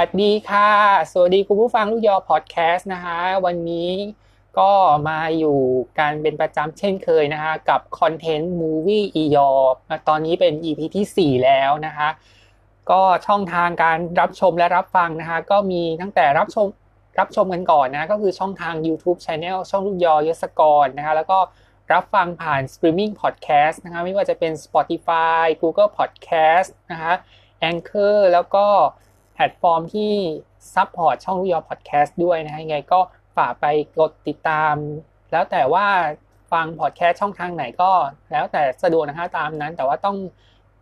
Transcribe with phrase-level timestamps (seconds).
[0.00, 0.70] สวัสดีค่ะ
[1.12, 3.90] สวัสดีคุณผู้ฟังลูกยอพอดแคสต์นะคะ วันนี้
[4.58, 4.70] ก็
[5.08, 5.58] มาอยู่
[5.98, 9.50] กันเป็นประจำเช่นเคยนะคะ กับคอนเทนต์มูวี่อียอ
[10.08, 12.08] ตอนนี้เป็น EP ที่ 4 แล้วนะคะ
[12.90, 16.66] ก็ช่องทางการรับชมและรับฟังนะคะ ก็มีตั้งแต่รับชม
[17.18, 21.38] รับชมกันก่อนนะ ก็คือช่องทาง YouTube Channel ช่องลูกยอยศกรนะคะ แล้วก็
[21.92, 27.12] รับฟังผ่าน Streaming Podcast นะคะ ไม่ว่าจะเป็น Spotify Google Podcast นะคะ
[27.70, 28.66] Anchor แล้วก็
[29.42, 30.12] แพลตฟอร์มที่
[30.74, 33.00] support ช่องลูกยอพอดแคสต์ด้วยนะฮะยังไงก็
[33.36, 33.66] ฝากไป
[33.98, 34.74] กดติดตาม
[35.32, 35.86] แล้วแต่ว่า
[36.52, 37.92] ฟังพอดแคสต์ช่องทางไหนก็
[38.32, 40.16] แล้วแต่สะดวกนะคะตามนั้น แต่ว่าต้อง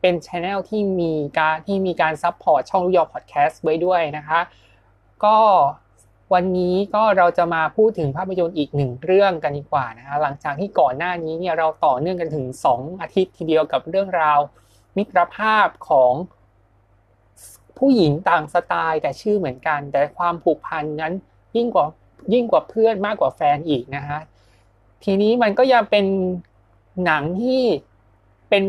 [0.00, 4.40] เป็นช anel ที่มีการที่มีการ support ช่องลูกยอพอดแคสต์ไว้ด้วยนะคะ
[5.24, 5.38] ก็
[6.34, 14.38] วันนี้ก็เราจะมาพูดถึงภาพยนตร์อีกหนึ่งเรื่องกันดีกว่านะคะหลังจากที่ก่อนหน้านี้เนี่ยเราต่อเนื่องกันถึง 2 อาทิตย์ทีเดียวกับเรื่องราว
[14.96, 16.12] มิตรภาพของ
[17.78, 21.12] ผู้หญิงต่างสไตล์แต่ชื่อเหมือนกัน แต่ความผูกพันนั้น
[21.56, 21.86] ยิ่งกว่า
[22.32, 24.20] ยิ่งกว่าเพื่อนมากกว่าแฟนอีกนะฮะ
[25.04, 26.06] ทีนี้มันก็ยังเป็น
[27.04, 27.62] หนังที่
[28.48, 28.64] เป็น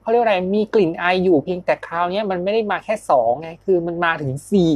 [0.00, 4.74] เขาเรียกอะไรมีกลิ่นอายอยู่เพียงแต่คราวนี้มันไม่ได้มาแค่สองไงคือมันมาถึงสี่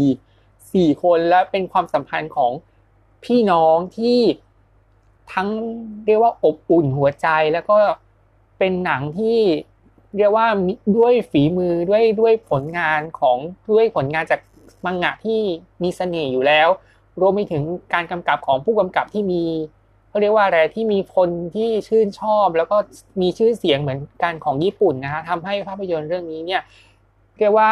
[0.72, 2.52] สี่คนแล้วเป็นความสัมพันธ์ของ
[3.24, 4.20] พี่น้องที่
[5.32, 5.48] ทั้ง
[6.06, 7.78] เรียกว่าอบอุ่นหัวใจแล้วก็
[8.58, 9.38] เป็นหนังที่
[10.16, 10.46] เรียกว่า
[10.96, 13.38] ด้วยฝีมือด้วยด้วยผลงานของ
[13.74, 14.40] ด้วยผลงานจาก
[14.84, 15.40] มังงะที่
[15.82, 16.68] มีเสน่ห์อยู่แล้ว
[17.20, 19.44] รวมไปถึงการกำกับของผู้กำกับที่มี
[20.08, 22.76] เขาเรียกว่าอะไรที่มีคนที่ชื่นชอบ แล้วก็
[23.20, 26.62] มีชื่อเสียงเหมือนกันของญี่ปุ่นนะฮะทำให้ภาพยนตร์เรื่องนี้เนี่ย
[27.38, 27.70] เรียกว่า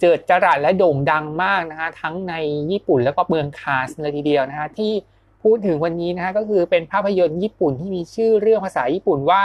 [0.00, 2.34] เจิดจรัสและโด่งดังมากนะฮะทั้งใน
[2.70, 4.92] ญี่ปุ่นแล้วก็เมืองคาสเลยทีเดียวนะฮะที่
[5.42, 9.42] พูดถึงวันนี้นะฮะก็คือเป็นภาพยนตร์ญี่ปุ่นที่มีชื่อเรื่องภาษาญี่ปุ่นว่า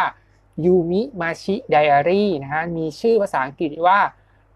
[0.65, 3.99] ยูมิมาชิไดอารี่นะฮะมีชื่อภาษาอังกฤษว่า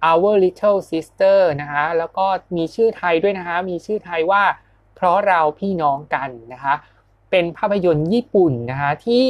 [0.09, 2.25] Our Little Sister นะฮะแล้วก็
[2.55, 4.43] มีชื่อไทยด้วยนะฮะมีชื่อไทยว่า
[4.95, 6.73] เพราะเราพี่น้องกันนะคะ
[7.31, 9.27] เป็นภาพยนตร์ญี่ปุ่นนะคะที่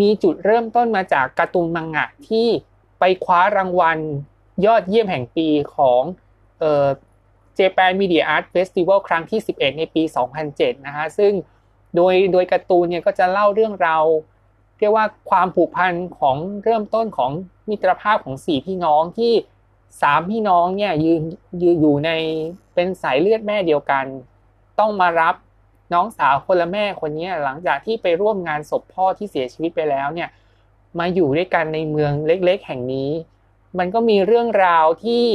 [0.00, 2.48] มีจุดเริ่มต้นมาจากการ์ตูนมังงะที่
[2.98, 3.98] ไปคว้ารางวัล
[4.66, 6.02] ยอดเยี่ยมแห่งปีของ
[6.60, 6.86] เอ่อ
[7.58, 10.02] Japan Media Art Festival ครั้งที่ 11 ในปี
[10.44, 11.32] 2007 นะฮะซึ่ง
[11.96, 14.04] โดยโดยการ์ตูนเนี่ยก็จะเล่าเรื่องราว
[14.78, 17.30] เรียกว่าความผูกพันของเริ่มต้นของ
[17.70, 19.32] มิตรภาพของสี่พี่น้องที่
[20.02, 21.22] สามพี่น้องเนี่ยยืน
[21.62, 22.10] ยืนอยู่ใน
[22.74, 24.04] เป็นสายเลือดแม่เดียวกัน
[24.78, 25.34] ต้องมารับ
[25.94, 30.28] น้องสาวคนละแม่คนนี้หลังจากที่ไปร่วมงานศพพ่อที่เสียชีวิตไปแล้วเนี่ย
[30.98, 33.10] มาอยู่ด้วยกันในเมืองเล็ก ๆ แห่งนี้
[33.78, 35.26] มันก็มีเรื่องราวที่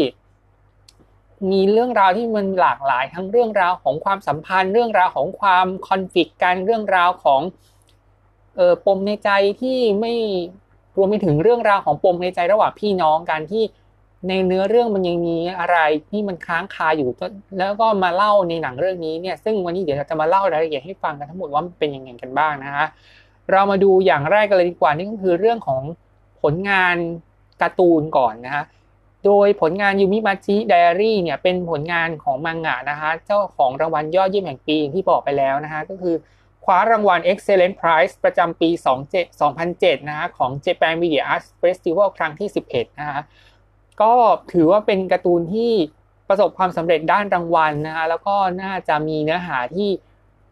[1.51, 7.41] มีเรื่องราวที่มันหลากหลายทั้งเรื่องราวของความสัมพันธ์ เรื่องราวของความคอนฟ lict กันเรื่องราวของ
[8.55, 9.29] เออปมในใจ
[9.61, 10.13] ที่ไม่
[10.97, 13.63] รวมไปถึงเรื่องราวของปมในใจระหว่างพี่น้องกันที่
[14.29, 15.77] ในเนื้อเรื่องมันยังมีอะไร
[16.11, 17.09] ที่มันค้างคาอยู่
[17.57, 22.87] แล้วก็มาเล่าในหนังเรื่องนี้เนี่ย ซึ่งวันนี้เดี๋ยวจะมาเล่ารายละเอียดให้ฟังกันทั้งหมดว่าเป็นยังไงกันบ้างนะฮะ
[23.51, 25.81] เรามาดูอย่างแรกกันเลยดีกว่านี่ก็คือเรื่องของ
[26.41, 26.95] ผลงาน
[27.61, 28.63] การ์ตูนก่อนนะฮะ
[29.25, 36.15] โดยผลงานยูมิมาจิไดอารี่เนี่ยเป็นผลงานของมังงะนะคะเจ้าของรางวัลยอดเยี่ยมแห่งปีที่บอกไปแล้วนะฮะก็คือ
[36.63, 38.69] คว้ารางวัล Excellent Prize ประจำปี
[39.39, 43.21] 2007 นะฮะของ Japan Media Arts Festival ครั้งที่ 11 นะฮะ
[44.01, 44.13] ก็
[44.53, 45.71] ถือว่าเป็นการ์ตูนที่
[46.29, 49.89] ประสบความสำเร็จด้านรางวัลนะฮะแล้วก็น่าจะมีเนื้อหาที่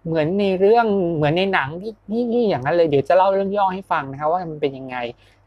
[0.05, 1.93] เหมือนในเรื่องเหมือนในหนังที่
[2.31, 4.95] ที่อย่างนั้นเลยเดี๋ยวจะเล่าเรื่องย่อให้ฟังนะครับว่ามันเป็นยังไง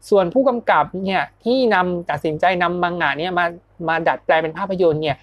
[0.09, 3.45] ส่วนผู้กำกับเนี่ยที่นำตัดสินใจนำมังงะเนี่ยมา
[3.87, 5.17] มาดัดแปลงเป็นภาพยนตร์เนี่ย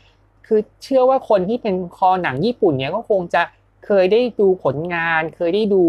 [0.46, 3.42] คือเชื่อว่าคนที่เป็นคอหนังญี่ปุ่นเนี่ยก็คงจะ
[3.86, 5.84] เคยได้ดูผลงาน เคยได้ดู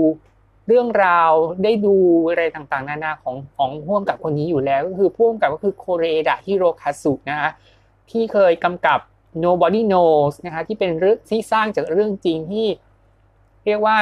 [0.68, 1.31] เรื่องราว
[1.63, 1.96] ได้ดู
[2.29, 7.50] อะไรต่างๆ นานาของของพ่วงกับคนนี้อยู่แล้วก็คือพ่วงกับก็คือโคเรดะฮิโรคาสุนะคะ
[8.12, 9.00] ที่เคยกำกับ
[9.44, 12.68] Nobody Knows นะคะที่เป็นเรื่องที่สร้างจากเรื่องจริงที่
[13.65, 13.98] เรียกว่า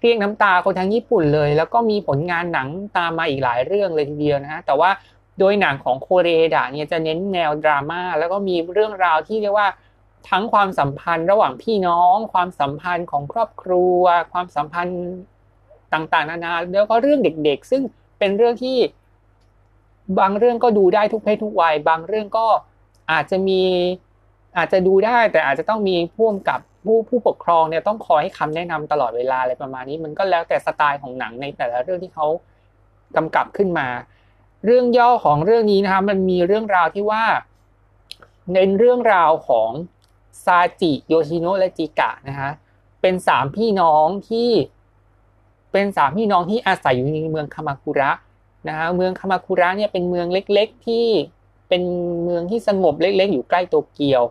[0.00, 4.90] เรียกน้ำตาคนทั้งญี่ปุ่นเลย แล้วก็มีผลงานหนังตามมาอีกหลายเรื่องเลยทีเดียวนะฮะแต่ว่า
[5.38, 9.68] โดยหนังของโคเรดะเนี่ยจะเน้นแนวดราม่าแล้วก็มีเรื่องราวที่เรียกว่า
[10.30, 14.02] ทั้งความสัมพันธ์ระหว่างพี่น้อง ความสัมพันธ์ของครอบครัว
[14.32, 15.00] ความสัมพันธ์
[15.92, 17.82] ต่างๆ นานาแล้วก็เรื่องเด็กๆ ซึ่ง
[18.18, 18.76] เป็นเรื่องที่
[20.18, 22.46] บางเรื่องก็ดูได้ทุกเพศทุกวัย บางเรื่องก็
[23.12, 23.62] อาจจะมี
[24.56, 32.26] อาจจะดูได้แต่อาจจะต้องมีพ่วงกับผู้ผู้ปกครองเนี่ยต้องคอยให้คำแนะนำตลอดเวลาอะไรประมาณนี้ มันก็แล้วแต่สไตล์ของหนังในแต่ละเรื่องที่เขา
[33.16, 33.88] กำกับขึ้นมา
[34.64, 37.24] เรื่องย่อของเรื่องนี้นะครับมันมีเรื่องราวที่ว่า
[38.54, 39.70] ในเรื่องราวของ
[40.46, 42.50] ซาจิโยชิโนะและจิกะนะฮะ
[43.02, 44.50] เป็นสามพี่น้องที่
[45.72, 48.10] เป็นสามพี่น้องที่อาศัยอยู่ในเมืองคามาคุระ
[48.68, 51.06] นะฮะเมืองคามาคุระเนี่ยเป็นเมืองเล็กๆ ที่
[51.68, 51.82] เป็น
[52.24, 54.22] เมืองที่สงบเล็กๆ อยู่ใกล้โตเกียว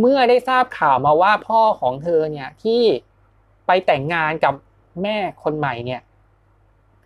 [0.00, 2.82] เมื่อได้ทราบข่าวมาว่าพ่อของเธอเนี่ยที่
[3.66, 4.54] ไปแต่งงานกับ
[5.02, 6.00] แม่คนใหม่เนี่ย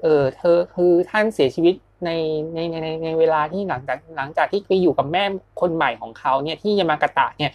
[0.03, 2.11] เออเธอคือท่านเสียชีวิตใน
[2.55, 5.25] ในในในเวลาที่หลังจากหลังจากที่ไปอยู่กับแม่
[5.61, 7.53] คนใหม่ของเขาเนี่ยที่ยามากาตะเนี่ย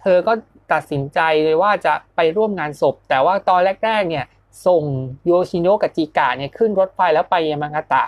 [0.00, 0.32] เธอก็
[0.72, 4.24] ตัดสินใจเลยว่าจะไปร่วมงานศพ แต่ว่าตอนแรกๆเนี่ย
[4.66, 4.82] ส่ง
[5.26, 8.04] โยชิโนะกับจิกะเนี่ยขึ้นรถไฟแล้วไปยามากาตะ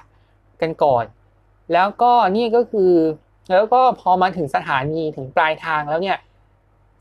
[0.60, 1.04] กันก่อน
[1.72, 2.92] แล้วก็นี่ก็คือ
[3.50, 6.18] แล้วก็พอมาถึงสถานีถึงปลายทางแล้วเนี่ย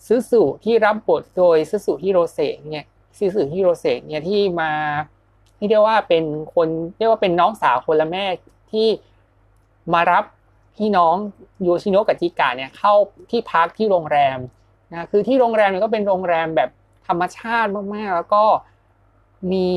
[0.08, 2.40] ซึสุที่รับบทโดยซึสุฮิโรเซ
[2.72, 2.86] เนี่ย
[3.18, 4.72] ซึสุฮิโรเซเนี่ยที่มา
[5.58, 6.24] ที่เรียกว่าเป็น
[6.56, 8.26] คนเรียกว่าเป็นน้องสาวคนละแม่
[8.72, 8.88] ที่
[9.94, 10.24] มารับ
[10.78, 11.16] พี่น้อง
[11.64, 12.94] โยชิโนะกับจิกะเนี่ยเข้า
[13.32, 14.38] ที่พักที่โรงแรม
[14.92, 16.70] นะคือที่โรงแรมเนี่ยก็เป็นโรงแรมแบบ
[17.08, 18.44] ธรรมชาติมากๆ แล้วก็
[19.52, 19.68] มี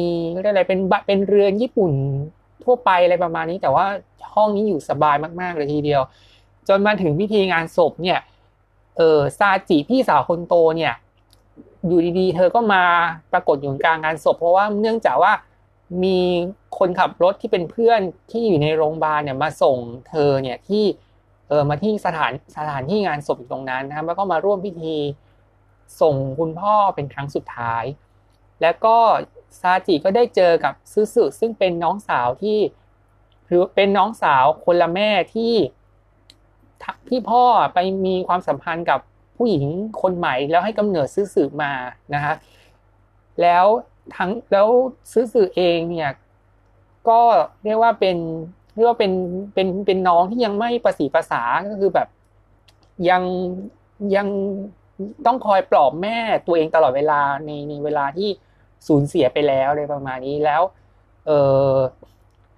[0.40, 1.92] เรียกอะไรเป็นเป็นเรือนญี่ปุ่น
[2.64, 3.86] ทั่วไปอะไรประมาณนี้ แต่ว่า
[4.34, 6.02] ห้องนี้อยู่สบายมากๆเลยทีเดียว
[6.68, 8.18] จนมาถึงพิธีงานศพเนี่ย
[8.96, 10.94] เออซาจิพี่สาวคนโตเนี่ย
[11.86, 12.82] อยู่ดีๆ เธอก็มา
[13.32, 15.32] ปรากฏอยู่กลางงานศพ เพราะว่าเนื่องจากว่า
[16.04, 16.18] มี
[16.78, 18.00] คนขับรถที่เป็นเพื่อน
[18.30, 19.78] ที่อยู่ในโรงพยาบาลเนี่ยมาส่ง
[20.08, 20.84] เธอเนี่ยที่
[21.52, 24.96] ออมาที่สถานสถานที่งานศพตรงนั้นนะครับแล้วก็มาร่วมพิธี
[26.00, 27.84] ส่งคุณพ่อเป็นครั้งสุดท้าย
[28.62, 28.96] แล้วก็
[29.60, 32.58] ซาจิก็ได้เจอกับซึสึซึ่งเป็นน้องสาวที่
[33.46, 35.54] หรือเป็นน้องสาวคนละแม่ที่
[37.08, 37.44] ที่พ่อ
[37.74, 39.00] ไปมีความสัมพันธ์กับ
[39.36, 39.66] ผู้หญิง
[40.02, 41.72] คนใหม่ แล้วให้กำเนิดซึสึมา
[42.14, 42.34] นะฮะ
[43.42, 43.66] แล้ว
[44.16, 44.68] ทั้งแล้ว
[45.12, 46.10] ซื้อสือเองเนี่ย
[47.08, 47.20] ก็
[47.64, 48.16] เรียกว่าเป็น
[48.74, 49.12] เรียกว่าเป็น
[49.54, 52.08] เป็นเป็นน้องที่ยังไม่ประสีภาษาก็คือแบบ
[53.08, 53.22] ยัง
[54.16, 54.28] ยัง
[55.26, 58.28] ต้องคอยปลอบแม่ตัวเองตลอดเวลาในในเวลาที่
[58.86, 60.62] สูญเสียไปแล้วอะไรประมาณนี้แล้ว
[61.26, 61.30] เอ
[61.72, 61.76] อ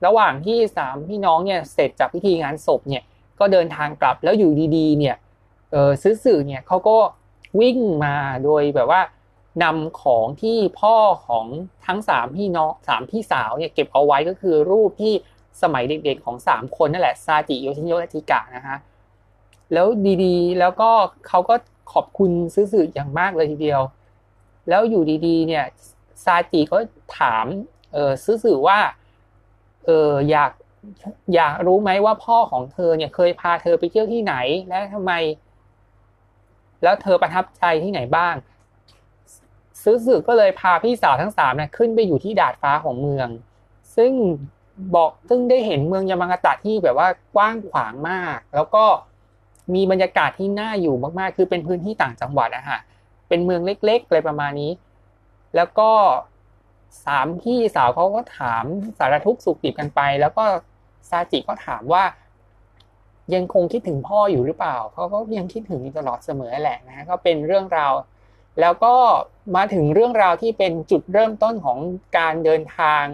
[0.07, 3.03] ระหว่างที่สามพี่น้องเนี่ยเสร็จจากพิธีงานศพเนี่ย
[3.41, 5.17] ก็เดินทางกลับแล้วอยู่ดีๆ เนี่ย
[5.73, 6.97] เออซื้อสื่อเนี่ยเขาก็
[7.61, 8.15] วิ่งมา
[8.45, 9.01] โดยแบบว่า
[9.63, 10.97] นำของที่พ่อ
[11.27, 11.47] ของ
[11.87, 15.15] ทั้งสามพี่น้องสามพี่สาวเนี่ยเก็บเอาไว้ก็คือรูปที่
[15.63, 18.77] สมัยเด็กๆของสามคนนั่นแหละซาจิโยชิโยและทิกะนะฮะ
[19.73, 19.87] แล้ว
[20.25, 20.91] ดีๆ แล้วก็
[21.29, 21.55] เขาก็
[21.93, 23.83] ขอบคุณซื้อสื่ออย่างมากเลยทีเดียว
[24.69, 25.65] แล้วอยู่ดีๆ เนี่ย
[26.25, 26.79] ซาจิก็
[27.19, 27.47] ถาม
[27.93, 28.79] เออซื้อสื่อว่า
[29.87, 30.51] เอออยาก
[31.35, 34.35] อยากรู้ไหมว่าพ่อของเธอเนี่ยเคยพาเธอไปเที่ยวที่ไหน
[34.69, 35.13] และทำไม
[36.83, 38.35] แล้วเธอประทับใจที่ไหนบ้าง
[39.83, 43.29] ซื้อสึกก็เลยพาพี่สาวทั้งสามเนี่ยขึ้นไปอยู่ที่ดาดฟ้าของเมือง
[43.97, 44.13] ซึ่ง
[44.95, 48.85] บอกซึ่งได้เห็นเมืองยามากาตะที่แบบว่ากว้างขวางมาก แล้วก็
[49.75, 52.81] มีบรรยากาศที่น่าอยู่มากๆ คือเป็นพื้นที่ต่างจังหวัดนะฮะ
[53.29, 54.73] เป็นเมืองเล็กๆอะไรประมาณนี้
[55.57, 55.91] แล้วก็
[57.07, 58.65] สามพี่สาวเขาก็ถาม
[58.99, 60.45] สารทุกสุขดิบกันไป แล้วก็
[61.11, 62.05] ซาจิก็ถามว่า
[63.35, 67.93] ยังคงคิดถึงพ่ออยู่หรือเปล่าเขาก็ยังคิดถึงตลอดเสมอแหละนะก็เป็นเรื่องราว
[68.61, 68.95] แล้วก็
[69.57, 71.79] มาถึงเรื่องราวที่เป็นจุดเริ่มต้นของ
[72.19, 73.05] การเดินทาง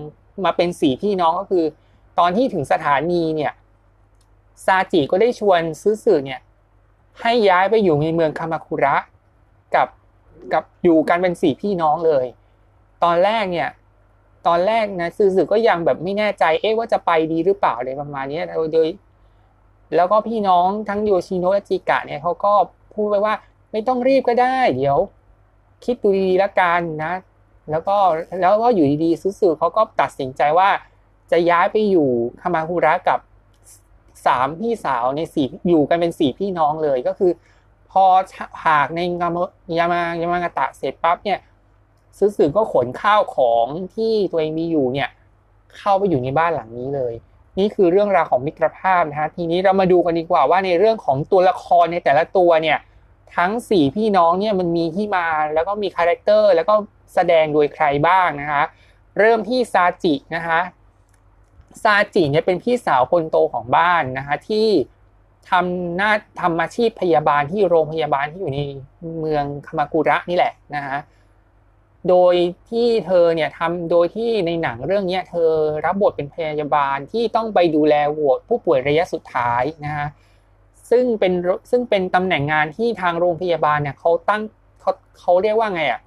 [0.45, 1.65] มาเป็นสี่พี่น้องก็คือ
[2.19, 3.53] ตอนที่ถึงสถานีเนี่ย
[4.65, 6.41] ซาจิก็ได้ชวนซื้อสื่อเนี่ย
[7.21, 8.97] ให้ย้ายไปอยู่ในเมืองคามาคุระ
[9.75, 9.89] กับ
[10.53, 12.27] กับอยู่กันเป็นสี่พี่น้องเลย
[13.05, 13.69] ตอนแรกเนี่ย
[14.47, 18.41] ตอนแรกนะซื้อสื่อก็ยังแบบไม่แน่ใจ เอ๊ะว่าจะไปดีหรือเปล่าอะไรประมาณนี้
[18.73, 18.89] โดย
[19.97, 22.53] แล้วก็พี่น้องทั้งโยชิโนะและจิกะเนี่ยเขาก็
[22.95, 23.35] พูดไปว่า
[23.73, 24.99] ไม่ต้องรีบก็ได้ เดี๋ยว
[25.85, 27.13] คิดดูดีๆละกันนะ
[27.71, 27.97] แล้วก็
[28.41, 30.69] แล้วก็อยู่ดีๆสุดๆเขาก็ตัดสินใจว่า
[31.31, 33.19] จะย้ายไปอยู่คามาคุระกับ
[34.27, 37.33] สามพี่สาวในสี่อยู่กันเป็นสี่พี่น้องเลยก็คือ
[37.91, 38.05] พอ
[38.67, 39.43] จากในยามา
[39.79, 41.39] ยามายามากาตะเสร็จปั๊บเนี่ย
[42.19, 45.09] ซื้อสื่อก็ขนข้าวของที่ตัวเองมีอยู่เนี่ย
[45.77, 47.15] เข้าไปอยู่ในบ้านหลังนี้เลย
[47.59, 52.79] นี่คือเรื่องราวของมิตรภาพนะฮะทีนี้เรามาดูกันดีกว่าว่าในเรื่องของตัวละครในแต่ละตัวเนี่ย
[53.37, 56.75] ทั้งสี่พี่น้องเนี่ยมันมีที่มาแล้วก็มี character แล้วก็
[57.15, 58.63] แสดงโดยใครบ้างนะคะ
[59.19, 60.61] เริ่มที่ซาจินะคะ
[61.83, 64.69] ซาจิเนี่ยเป็นพี่สาวคนโตของบ้านนะคะที่
[65.51, 68.61] ทำหน้าทำอาชีพพยาบาลที่โรงพยาบาลที่อยู่ใน
[69.21, 70.99] เมืองคามากุระนี่แหละนะคะ
[72.09, 72.35] โดย
[72.71, 75.51] ที่เธอเนี่ยทำโดยที่ในหนังเรื่องนี้เธอ
[75.85, 80.07] รับบทเป็นพยาบาลที่ต้องไปดูแลวอดผู้ป่วยระยะสุดท้ายนะคะ
[80.91, 81.33] ซึ่งเป็น
[81.71, 84.43] ซึ่งเป็นตำแหน่งงานที่ทางโรงพยาบาลเนี่ยเขาตั้ง
[84.81, 86.01] เขาเขาเรียกว่าไงอะ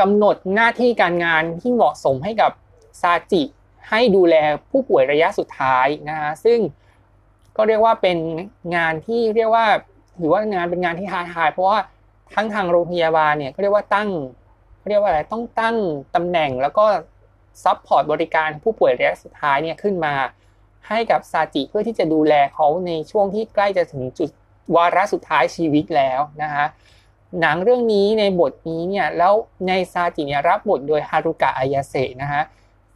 [0.00, 2.52] กำหนดหน้าที่การงานที่เหมาะสมให้กับ
[3.02, 3.42] ซาจิ
[3.90, 4.34] ให้ดูแล
[4.70, 6.58] ผู้ป่วยระยะสุดท้ายนะฮะซึ่ง
[7.56, 8.18] ก็เรียกว่าเป็น
[8.76, 9.66] งานที่เรียกว่า
[10.18, 11.78] ถือว่างานเป็นงานที่ท้าทาย เพราะว่า
[12.34, 14.10] ทั้งทางโรงพยาบาลเนี่ยก็เรียกว่าตั้ง
[14.88, 15.76] เรียกว่าอะไรต้องตั้ง
[16.14, 16.86] ตำแหน่งแล้วก็
[17.64, 20.14] support บริการผู้ป่วยระยะสุดท้ายเนี่ยขึ้นมา
[20.88, 24.30] ให้กับซาจิเพื่อที่จะดูแลเขาในช่วงที่ใกล้จะถึงจุด
[24.76, 26.64] วาระสุดท้ายชีวิตแล้วนะคะ
[27.40, 29.32] หนังเรื่องนี้ในบทนี้เนี่ยแล้ว
[29.68, 32.42] ในซาจิเนี่ยรับบทโดยฮารุกะอายาเซะนะคะ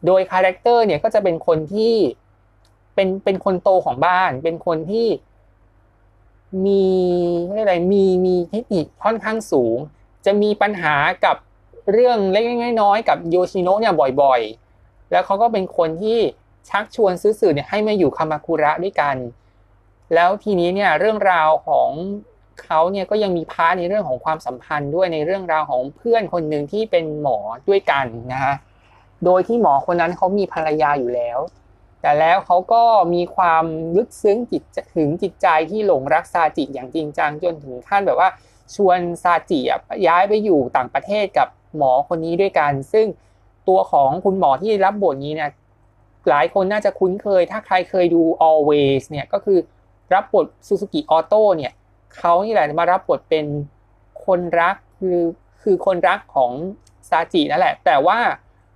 [0.07, 1.95] โดย character เนี่ยก็จะเป็นคนที่
[2.95, 5.09] เป็นเป็นคนโตของบ้าน เป็นคนที่
[6.67, 6.87] มี
[7.61, 9.77] อะไรมีมีเทคนิคค่อนข้างสูง
[10.27, 10.95] จะมีปัญหา
[11.25, 11.37] กับ
[11.93, 16.19] เรื่องเล็กๆน้อยๆกับโยชิโนะเนี่ยบ่อยๆ แล้วเขาก็เป็นคนที่
[16.69, 19.17] ชักชวนซื้อสื่อเนี่ยให้มาอยู่คามาคุระด้วยกัน
[20.15, 21.89] แล้วทีนี้เนี่ยเรื่องราวของ
[22.65, 27.39] เขาเนี่ยก็ยังมี part ในเรื่องของความสัมพันธ์ด้วยในเรื่องราวของเพื่อนคนหนึ่งที่เป็นหมอ
[27.69, 28.55] ด้วยกันนะฮะ
[29.25, 31.39] โดยที่หมอคนนั้นเขามีภรรยาอยู่แล้ว
[32.03, 32.83] แต่แล้วเขาก็
[33.15, 33.65] มีความ
[33.97, 34.63] ลึกซึ้งจิต
[34.97, 38.29] ถึงจิตใจที่หลงรักซาจิอย่างจริงจังจนถึงขั้นแบบว่า
[38.75, 39.61] ชวนซาจิ
[40.07, 43.07] ย้ายไปอยู่ต่างประเทศกับหมอคนนี้ด้วยกัน ซึ่ง
[43.69, 45.51] ตัวของคุณหมอที่รับบทนี้เนี่ย
[46.29, 49.59] หลายคนน่าจะคุ้นเคย ถ้าใครเคยดู Always เนี่ยก็คือ
[50.15, 51.73] รับบทซูซูกิออโต้เนี่ย
[52.17, 53.47] เขานี่แหละมารับบทเป็น
[54.27, 55.19] คนรักคือ
[55.63, 56.53] คือคนรักของ
[57.09, 58.19] ซาจินั่นแหละ แต่ว่า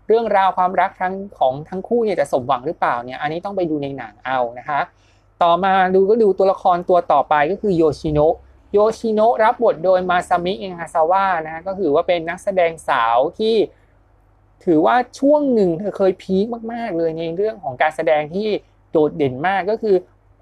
[0.09, 4.81] เรื่องราวความรักทั้งของทั้งคู่เนี่ยจะสมหวังหรือเปล่าเนี่ย อันนี้ต้องไปดูในหนังเอานะคะ
[5.43, 8.35] ต่อมาดูก็ดูตัวละครตัวต่อไปก็คือโยชิโนะ
[8.73, 13.55] โยชิโนะรับบทโดยมาซามินางาซาวะนะก็คือว่าเป็นนักแสดงสาวที่
[14.65, 18.49] ถือว่าช่วงหนึ่งเธอเคย peakมาก ๆ เลยในเรื่องของการแสดงที่
[18.91, 19.97] โดดเด่นมากก็คือ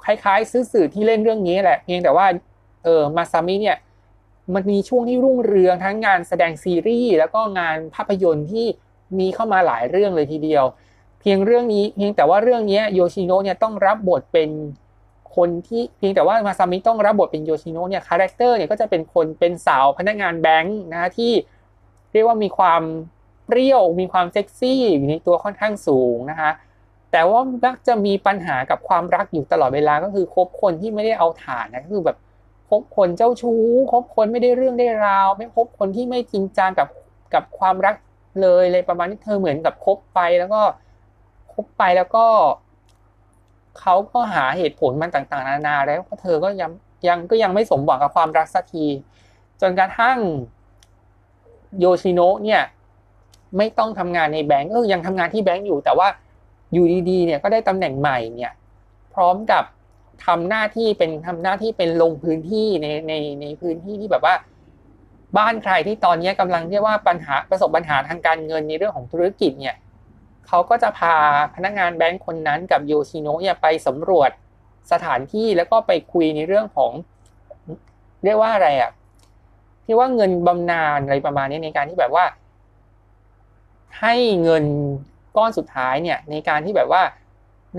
[0.04, 2.26] คล้ายๆ ซูซุที่เล่นเรื่องนี้แหละ เพียงแต่ว่า
[2.84, 3.76] เออมาซามิเนี่ย
[4.54, 8.66] มันมีช่วงที่รุ่งเรืองทั้งงานแสดงซีรีส์แล้วก็งานภาพยนตร์ที่
[9.18, 10.64] มีเข้ามาหลายเรื่องเลยทีเดียว
[11.20, 14.50] เพียงเรื่องนี้เพียงแต่ว่าเรื่องนี้โยชิโนะเนี่ยต้องรับบทเป็น
[15.36, 21.32] คนที่เพียงแต่ว่ามาซามิต้องรับบทเป็นโยชิโนะเนี่ย character เนี่ยก็จะเป็นคนเป็นสาวพนักงานแบงค์นะที่
[22.12, 22.82] เรียกว่ามีความ
[23.46, 26.50] เปรี้ยวมีความเซ็กซี่อยู่ในตัวค่อนข้างสูงนะคะ
[27.12, 32.16] แต่ว่ามักจะมีปัญหากับความรักอยู่ตลอดเวลาก็คือคบคนที่ไม่ได้เอาฐานนะก็คือแบบ
[32.80, 33.62] บคนเจ้าชู้
[33.92, 36.88] คบคนไม่ได้เรื่องได้ราว ไม่คบคนที่ไม่จริงจังกับ
[37.34, 37.94] กับความรัก
[38.40, 40.62] เลยเลยประมาณนี้เธอเหมือนกับคบไปแล้วก็
[41.52, 42.26] คบไปแล้วก็
[43.80, 46.70] เขาก็หาเหตุผลมันต่างๆ นานาแล้วก็เธอก็ยัง
[47.08, 48.86] ยังก็ยังไม่สมหวังกับความรักสักที
[49.60, 50.18] จนกระทั่ง
[51.78, 52.62] โยชิโนะเนี่ย
[53.56, 56.08] ไม่ต้องทำงานในแบงก์ก็ยังทำงานที่แบงก์อยู่ แต่ว่า
[56.72, 58.52] อยู่ดีๆเนี่ยก็ได้ตำแหน่งใหม่เนี่ย
[59.14, 59.64] พร้อมกับ
[60.26, 64.34] ทำหน้าที่เป็นทำหน้าที่เป็นลงพื้นที่ในในในพื้นที่ที่แบบว่า
[65.38, 69.76] บ้านใครที่ตอนนี้กำลังเรียกว่าปัญหาประสบปัญหาทางการเงินในเรื่องของธุรกิจเนี่ย
[70.46, 71.16] เขาก็จะพา
[71.54, 74.30] พนักงานแบงค์คนนั้นกับโยชิโนะเนี่ยไปสำรวจ
[74.92, 76.92] สถานที่แล้วก็ไปคุยในเรื่องของ
[78.24, 78.90] เรียกว่าอะไรอะ
[79.84, 82.24] ที่ว่าเงินบำนาญอะไรประมาณนี้ในการที่แบบว่า
[84.00, 84.64] ให้เงิน
[85.36, 87.02] ก้อนสุดท้ายเนี่ย ในการที่แบบว่า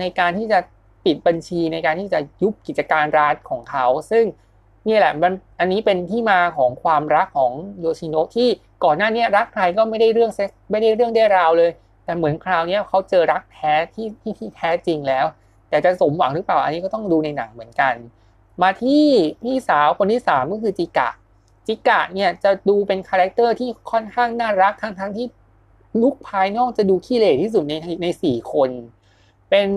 [0.00, 0.58] ในการที่จะ
[1.04, 4.24] ปิดบัญชีในการที่จะยุบกิจการร้านของเขา ซึ่ง
[4.88, 8.48] นี่แหละมันอันนี้เป็นที่มาของความรักของโยชิโนะที่
[8.84, 11.70] ก่อนหน้านี้รักใครก็ไม่ได้เรื่องเซ็กไม่ได้เรื่องได้ราวเลย
[12.04, 15.26] แต่เหมือนคราวนี้เขาเจอรักแท้ที่ที่ที่แท้จริงแล้ว
[15.68, 17.94] แต่จะสมหวังหรือเปล่าอันนี้ก็ต้องดูในหนังเหมือนกัน
[18.62, 19.06] มาที่
[19.42, 21.10] พี่สาวคนที่สามก็คือจิกะ
[21.66, 25.26] จิกะเนี่ยจะดูเป็น character ที่ค่อนข้างน่ารักทั้งทั้งที่
[26.02, 28.70] look ภายนอกจะดูขี้เหร่ที่สุดในในสี่คน
[29.56, 29.74] เป็น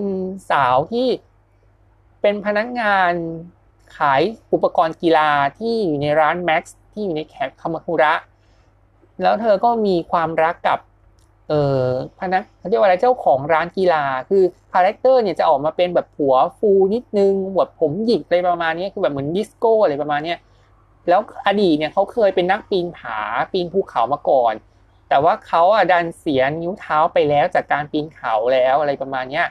[0.51, 1.07] สาวที่
[2.21, 3.13] เป็นพนักงาน
[3.97, 4.21] ขาย
[4.53, 8.13] อุปกรณ์กีฬาที่อยู่ในร้านแม็กซ์ที่อยู่ในแถบคามาคุระ
[9.21, 10.79] แล้วเธอก็มีความรักกับ
[11.49, 11.83] เออ
[12.19, 14.43] พนักเขาเรียกว่าอะไรเจ้าของร้านกีฬา คือ
[14.73, 20.35] character เนี่ยจะออกมาเป็นแบบหัวฟูนิดนึงหัวผมหยิกอะไรประมาณนี้คือแบบเหมือนดิสโก้อะไรประมาณนี้
[21.09, 23.19] แล้วอดีตเนี่ยเขาเคยเป็นนักปีนผา
[23.53, 24.53] ปีนภูเขามาก่อน
[25.09, 29.47] แต่ว่าเขาอะดันเสียนิ้วเท้าไปแล้วจากการปีนเขาแล้วอะไรประมาณเนี้ย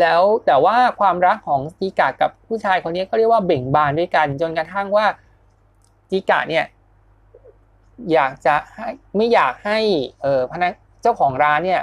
[0.00, 5.06] แล้วแต่ว่าความรักของจิกะกับผู้ชายคนนี้ก็เรียกว่าเบ่งบานด้วยกัน จนกระทั่งว่า
[6.10, 6.64] จิกะเนี่ย
[8.12, 9.78] อยากจะให้ไม่อยากให้
[10.22, 10.72] เออพนัก
[11.02, 11.82] เจ้าของร้านเนี่ย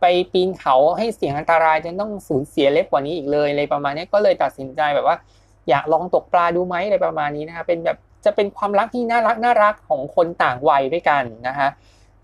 [0.00, 5.16] ไปปีนเขาให้เสี่ยงอันตรายจนต้องสูญเสียเล็กกว่านี้อีกเลยอะไรประมาณนี้ก็เลยตัดสินใจแบบว่า
[5.68, 11.68] อยากลองตกปลาดูไหมอะไรประมาณนี้นะคะเป็นแบบจะเป็นความรักที่น่ารักน่ารักของคนต่างวัยด้วยกันนะคะ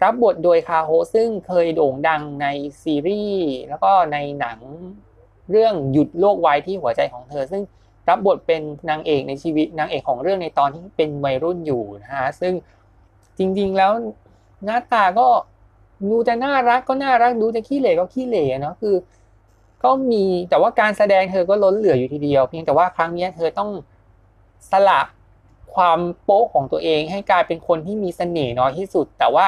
[0.02, 2.46] รับบทโดยคาโฮซึ่งเคยโด่งดังใน
[2.82, 4.58] ซีรีส์แล้วก็ในหนัง
[5.50, 7.62] เรื่องหยุดโลกไว้ที่หัวใจของเธอ ซึ่ง
[8.09, 12.52] รับบทเป็นนางเอกในชีวิตนางเอกของเรื่องในตอนที่เป็นวัยรุ่นอยู่นะฮะซึ่ง
[13.38, 13.93] จริงๆแล้ว
[14.64, 15.26] หน้าตาก็
[16.11, 18.95] ดูจะน่ารักก็น่ารักดูจะขี้เหร่ก็ขี้เหร่เนาะคือ
[19.85, 23.71] ก็มีแต่ว่าการแสดงเธอก็ล้นเหลืออยู่ทีเดียว เพียงแต่ว่าครั้งนี้เธอต้อง
[24.71, 25.00] สละ
[25.75, 29.47] ความโป๊ะของตัวเองให้กลายเป็นคนที่มีเสน่ห์น้อยที่สุด แต่ว่า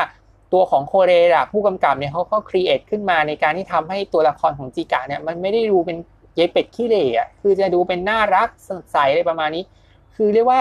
[0.53, 5.97] ตัวของโคเรอะผู้กำกับเนี่ยเขาก็ครีเอทขึ้นมาในการที่ทำให้ตัวละครของจิกะเนี่ยมันไม่ได้ดูเป็น
[6.37, 9.65] เยเป็ดขี้เหร่อะคือจะดูเป็นน่ารักสดใสอะไรประมาณนี้
[10.15, 10.61] คือเรียกว่า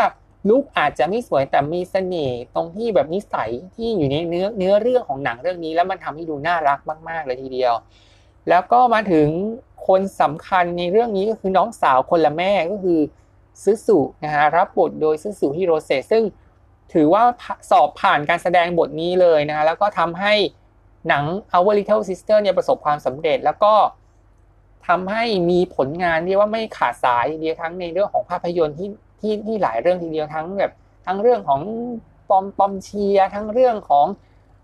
[0.50, 6.80] ลุกอาจจะไม่สวยแต่มีเสน่ห์ตรงที่แบบนิสัยที่อยู่ในเนื้อเนื้อเรื่องของหนังเรื่องนี้ แล้วมันทำให้ดูน่ารัก
[7.10, 7.74] มาก ๆ เลยทีเดียว
[8.50, 9.28] แล้วก็มาถึง
[9.88, 13.00] คนสำคัญในเรื่องนี้ก็คือน้องสาวคนละแม่ก็คือ
[13.64, 16.24] ซึสุนะฮะรับบทโดยซึสุฮิโรเซซึ่ง
[16.94, 17.24] ถือว่า
[17.70, 20.34] สอบผ่านการแสดงบทนี้เลยนะฮะแล้วก็ทำให้
[21.08, 21.24] หนัง
[21.56, 23.74] Our Little Sister เนี่ยประสบความสำเร็จแล้วก็
[24.88, 30.72] ทำให้มีผลงานเรียกว่าไม่ขาดสายทีเดียวทั้งในเรื่องของภาพยนตร์ที่ที่ที่หลายเรื่องทีเดียวทั้งแบบ
[31.06, 31.62] ทั้งเรื่องของ
[32.30, 34.06] ปอมปอมเชียร์ทั้งเรื่องของ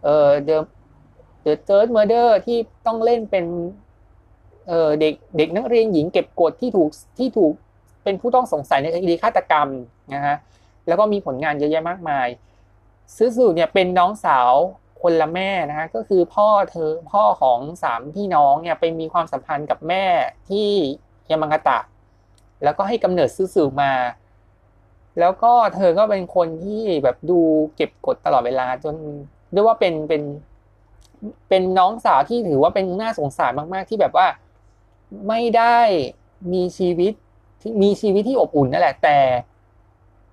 [0.03, 3.45] เอ่อ The The Third Murder ที่ต้องเล่นเป็น
[4.67, 7.53] เอ่อเด็กเด็กนักเรียนหญิงเก็บกดที่ถูกที่ถูก
[8.03, 9.67] เป็นผู้ต้องสงสัยในคดีฆาตกรรม
[10.13, 10.35] นะฮะ
[10.87, 12.27] แล้วก็มีผลงานเยอะแยะมากมาย
[13.15, 14.51] ซึสุเนี่ยเป็นน้องสาว
[15.01, 20.05] คนละแม่นะฮะก็คือพ่อเธอพ่อของสามพี่น้องเนี่ยไปมีความสัมพันธ์กับแม่
[20.49, 20.69] ที่
[21.29, 21.79] ยามังกตะ
[22.63, 23.93] แล้วก็ให้กำเนิดซึสุมา
[25.19, 27.39] แล้วก็เธอก็เป็นคนที่แบบดู
[27.75, 28.95] เก็บกดตลอดเวลาจน
[29.51, 30.23] เรียกว่าเป็นเป็น
[31.49, 34.27] เป็นน้องสาวที่ถือว่าเป็นน่าสงสารมาก ๆ ที่แบบว่า
[35.27, 35.79] ไม่ได้
[36.53, 37.13] มีชีวิต
[37.81, 39.17] มีชีวิตที่อบอุ่นนั่นแหละ แต่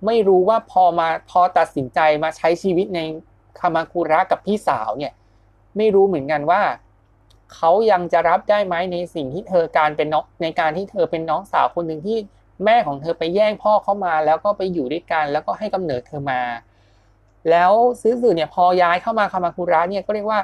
[0.05, 2.99] ไม่รู้ว่าพอมาพอตัดสินใจมาใช้ชีวิตใน
[3.59, 5.13] คามาคุระกับพี่สาวเนี่ย
[5.77, 6.61] ไม่รู้เหมือนกันว่า
[7.53, 12.17] เขายังจะรับได้ไหมในสิ่งที่เธอการเป็นน้องในการที่เธอเป็นน้องสาวคนหนึ่งที่
[12.65, 16.41] แม่ของเธอไปแย่งพ่อเข้ามา แล้วก็ไปอยู่ด้วยกัน แล้วก็ให้กำเนิดเธอมา
[17.49, 20.39] แล้วซื้อสื่อเนี่ยพอย้ายเข้ามาคามาคุระเนี่ยก็เรียกว่า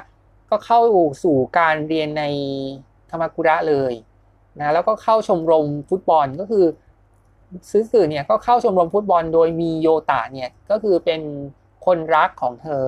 [0.50, 0.80] ก็เข้า
[1.24, 2.24] สู่การเรียนใน
[3.10, 3.92] คามาคุระเลย
[4.60, 6.64] นะแล้วก็เข้าชมรมฟุตบอลก็คือ
[7.70, 11.20] ซื้อสื่อเนี่ยก็เข้าชมรมฟุตบอลโดยมีโยตะเนี่ยก็คือเป็น
[11.86, 12.86] คนรักของเธอ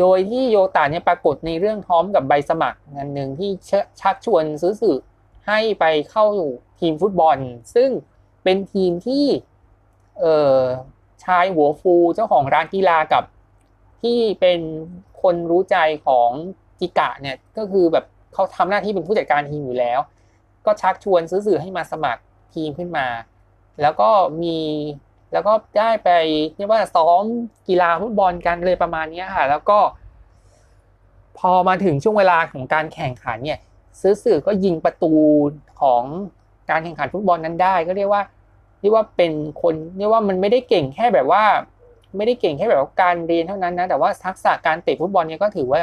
[0.00, 3.50] โดยที่โยตะเนี่ยปรากฏในเรื่องพร้อมกับใบสมัครงานหนึ่งที่
[4.00, 4.96] ชักชวนซื้อสื่อ
[5.48, 6.24] ให้ไปเข้า
[6.80, 7.38] ทีมฟุตบอล
[7.74, 7.90] ซึ่ง
[8.44, 9.26] เป็นทีมที่
[10.20, 10.58] เออ
[11.24, 13.24] ชายหัวฟูเจ้าของร้านกีฬากับ
[14.02, 14.60] ที่เป็น
[15.22, 15.76] คนรู้ใจ
[16.06, 16.30] ของ
[16.80, 18.04] จิกะเนี่ยก็คือแบบ
[18.34, 20.00] เขาทำหน้าที่เป็นผู้จัดการทีมอยู่แล้ว
[20.66, 22.22] ก็ชักชวนซื้อสื่อให้มาสมัคร
[22.54, 23.06] ทีมขึ้นมา
[23.82, 24.10] แล้วก็
[24.42, 24.58] มี
[25.32, 26.10] แล้วก็ได้ไป
[26.56, 27.24] เรียกว่าซ้อม
[27.68, 29.78] กีฬาฟุตบอลกันเลยประมาณนี้ค่ะ แล้วก็
[31.38, 33.58] พอมาถึงช่วงเวลาของการแข่งขันเนี่ย
[34.00, 35.14] ซื้อสื่อก็ยิงประตู
[35.80, 36.02] ของ
[36.70, 38.22] การแข่งขันฟุตบอลนั้นได้ ก็เรียกว่า
[38.80, 41.44] เรียกว่าเป็นคนเรียกว่ามันไม่ได้เก่งแค่แบบว่า
[42.16, 45.80] ไม่ได้เก่งแค่แบบการเรียนเท่านั้นนะแต่ว่าทักษะการเตะฟุตบอลเนี่ยก็ถือว่า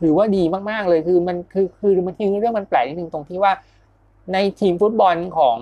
[0.00, 3.52] ถือว่าดีมากๆเลยคือมันคือคือมันคือเรื่องมันแปลกนิดนึงตรงที่ว่า
[4.32, 5.56] ในทีมฟุตบอลของ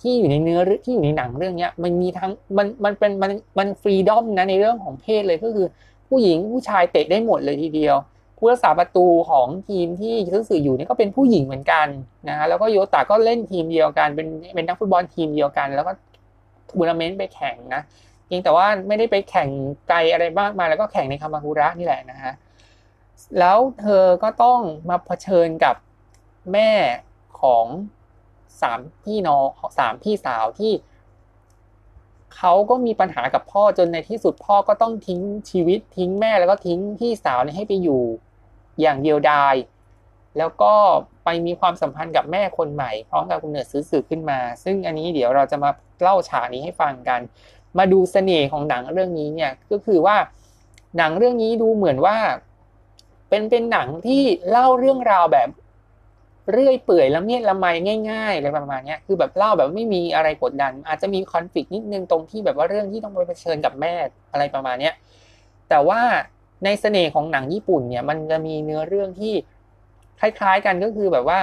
[0.00, 5.66] ที่อยู่ในเนื้อที่อยู่ในหนังเรื่องเนี้ยมันมีทั้งมันมันเป็นมันมันฟรีดอมนะในเรื่องของเพศเลยก็คือ
[6.08, 7.96] ผู้หญิงผู้ชายเตะได้หมดเลยทีเดียว
[8.38, 11.86] ผู้รักษาประตูของทีมที่ซื้อสื่ออยู่นี่ก็เป็นผู้หญิงเหมือนกัน
[12.28, 15.92] นะฮะแล้วก็โยตาก็เล่นทีมเดียวกันเป็นเป็นนักฟุตบอลทีมเดียวกัน แล้วก็
[16.70, 17.82] ทัวร์นาเมนต์ไปแข่งนะ
[18.26, 19.48] เพียงแต่ว่าไม่ได้ไปแข่ง
[19.88, 22.32] ไกลอะไรมากมายแล้วก็แข่งในคามาคุระนี่แหละนะฮะ
[23.38, 25.76] แล้วเธอก็ต้องมาเผชิญกับ
[26.52, 26.70] แม่
[27.40, 27.66] ของ
[28.62, 29.46] สามพี่น้อง
[29.78, 30.72] สามพี่สาวที่
[32.36, 38.02] เขาก็มีปัญหากับพ่อจนในที่สุดพ่อก็ต้องทิ้งชีวิตทิ้งแม่แล้วก็ทิ้งพี่สาวให้ไปอยู่
[38.80, 39.54] อย่างเดียวดาย
[40.38, 40.74] แล้วก็
[41.24, 45.70] ไปมีความสัมพันธ์กับแม่คนใหม่พร้อมกับคุเนิร์ซื้อสื่อขึ้นมา ซึ่งอันนี้เดี๋ยวเราจะมา
[46.02, 47.20] เล่าฉากนี้ให้ฟังกัน
[47.78, 50.16] มาดูเสน่ห์ของหนังเรื่องนี้เนี่ยก็คือว่า
[50.96, 52.16] หนังเรื่องนี้ดูเหมือนว่า
[53.28, 55.48] เป็นเป็นหนังที่เล่าเรื่องราวแบบ
[56.52, 57.66] เรื่อยเปื่อยแล้วเนี่ยละไม
[58.10, 63.94] ง่ายๆอะไรประมาณนี้คือแบบเล่าแบบไม่มีอะไรกดดัน อาจจะมีคอนฟ lict นิดนึงตรงที่แบบว่าเรื่องที่ต้องไปเผชิญกับแม่
[64.32, 64.90] อะไรประมาณนี้
[65.68, 66.00] แต่ว่า
[66.64, 69.34] ในเสน่ห์ของหนังญี่ปุ่นเนี่ยมันจะมีเนื้อเรื่องที่
[70.20, 71.40] คล้ายๆกันก็คือแบบว่า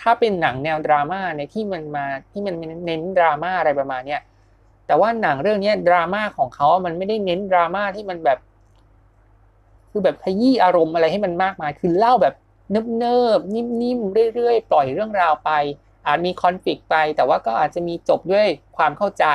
[0.00, 2.54] ถ้าเป็นหนังแนวดราม่าในที่มันมาที่มัน
[2.86, 4.20] เน้นดราม่าอะไรประมาณเนี้ย
[4.86, 8.38] แต่ว่าหนังเรื่องนี้ดราม่าของเขา มันไม่ได้เน้นดราม่าที่มันแบบ
[9.90, 12.34] คือแบบขยี้อารมณ์อะไรให้มันมากมาย คือเล่าแบบ
[12.70, 15.50] เนิบๆนิ่มๆเรื่อยๆ ปล่อยเรื่องราวไป
[16.06, 19.26] อาจมีคอนฟ lict ไป แต่ว่าก็อาจจะมีจบด้วยความเข้าใจ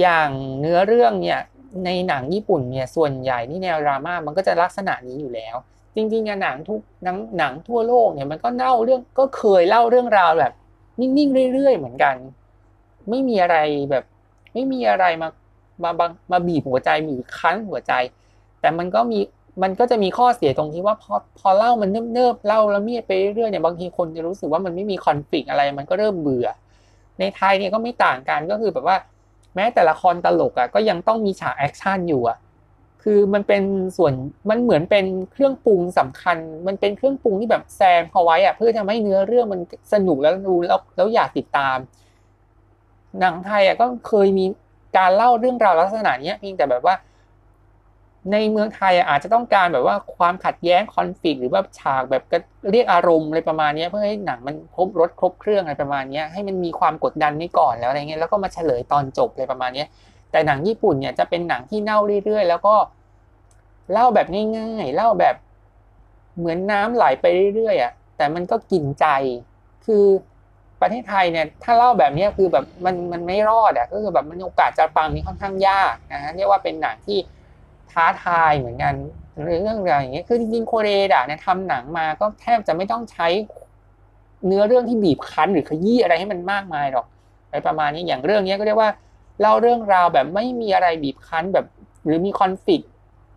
[0.00, 1.40] อย่างเนื้อเรื่องเนี่ย
[1.84, 5.56] ในหนังญี่ปุ่นเนี่ยส่วนใหญ่นี่แนวดราม่ามันก็จะลักษณะนี้อยู่แล้ว
[5.94, 10.52] จริงๆหนังทุกหนังหนังทั่วโลกเนี่ยมันก็เล่าเรื่องก็เคยเล่าเรื่องราวแบบ
[11.00, 12.16] นิ่งๆเรื่อยๆ เหมือนกัน
[13.08, 13.56] ไม่มีอะไร
[13.90, 14.04] แบบ
[14.52, 15.28] ไม่มีอะไรมา
[15.82, 15.90] มา
[16.32, 17.92] มาบีบหัวใจหรือคั้นหัวใจ
[18.60, 19.20] แต่มันก็มี
[19.62, 26.48] มันก็จะมีข้อเสียตรงที่ว่าพอพอเล่ามันเนิบๆเล่าละเมียดไปเรื่อยเนี่ยบางทีคนจะรู้สึกว่ามันไม่มี conflict อะไรมันก็เริ่มเบื่อ
[27.20, 28.96] ในไทยเนี่ยก็ไม่ต่างกันก็คือแบบว่า
[29.54, 32.38] แม้แต่ละครตลกอะก็ยังต้องมีฉากแอคชั่นอยู่อะ
[33.02, 33.62] คือมันเป็น
[33.96, 34.12] ส่วน
[34.50, 36.36] มันเหมือนเป็นเครื่องปรุงสำคัญ
[36.66, 39.60] มันเป็นเครื่องปรุงที่แบบแซมพอไว้อะเพื่อทำให้เนื้อเรื่องมัน
[39.92, 41.76] สนุกแล้วดูแล้วแล้วอยากติดตาม
[43.20, 44.44] หนังไทยอะก็เคยมี
[44.96, 46.94] การเล่าเรื่องราวลักษณะนี้เพียงแต่แบบว่า
[48.32, 52.22] ในเมืองไทยอาจจะต้องการแบบว่าความขัดแย้งคอนฟ lict หรือว่าฉากแบบ
[52.70, 59.84] เรียกอารมณ์อะไรประมาณนี้เพื่อให้หนังมันครบรถครบเครื่องอะไรประมาณนี้ให้มันมีความกดดันนี้ก่อนแล้วอะไรเงี้ยแล้วก็มาเฉลยตอนจบอะไรประมาณนี้
[60.30, 62.74] แต่หนังญี่ปุ่นเนี่ยจะเป็นหนังที่เล่าเรื่อยๆ แล้วก็
[63.92, 64.26] เล่าแบบ
[64.58, 65.36] ง่ายๆเล่าแบบ
[66.38, 69.06] เหมือนน้ำไหลไปเรื่อยๆอะแต่มันก็กินใจ
[69.86, 70.04] คือ
[70.80, 77.18] ประเทศไทยเนี่ยถ้าเล่าแบบนี้คือแบบมันมันไม่รอดอะก็คือแบบมันโอกาสจะปังนี่ค่อนข้างยากนะฮะเรียกว่าเป็นหนังที่
[77.94, 78.94] ท้าทายเหมือนกัน
[79.44, 83.28] เรื่องราวอย่างเงี้ยคือจริงๆโคเรดะเนี่ยทำหนังมาก็แทบจะไม่ต้องใช้
[84.46, 87.06] เนื้อเรื่องที่บีบคั้นหรือขยี้อะไรให้มันมากมายหรอก
[87.46, 88.90] อะไรประมาณนี้อย่างเรื่องนี้ก็เรียกว่า
[89.40, 91.66] เล่าเรื่องราวแบบไม่มีอะไรบีบคั้นแบบ
[92.04, 92.84] หรือมีคอนฟ lict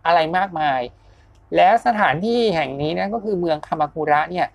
[0.06, 0.80] อะไรมากมาย
[1.56, 4.46] และสถานที่แห่งนี้นะก็คือเมืองคามาคุระเนี่ย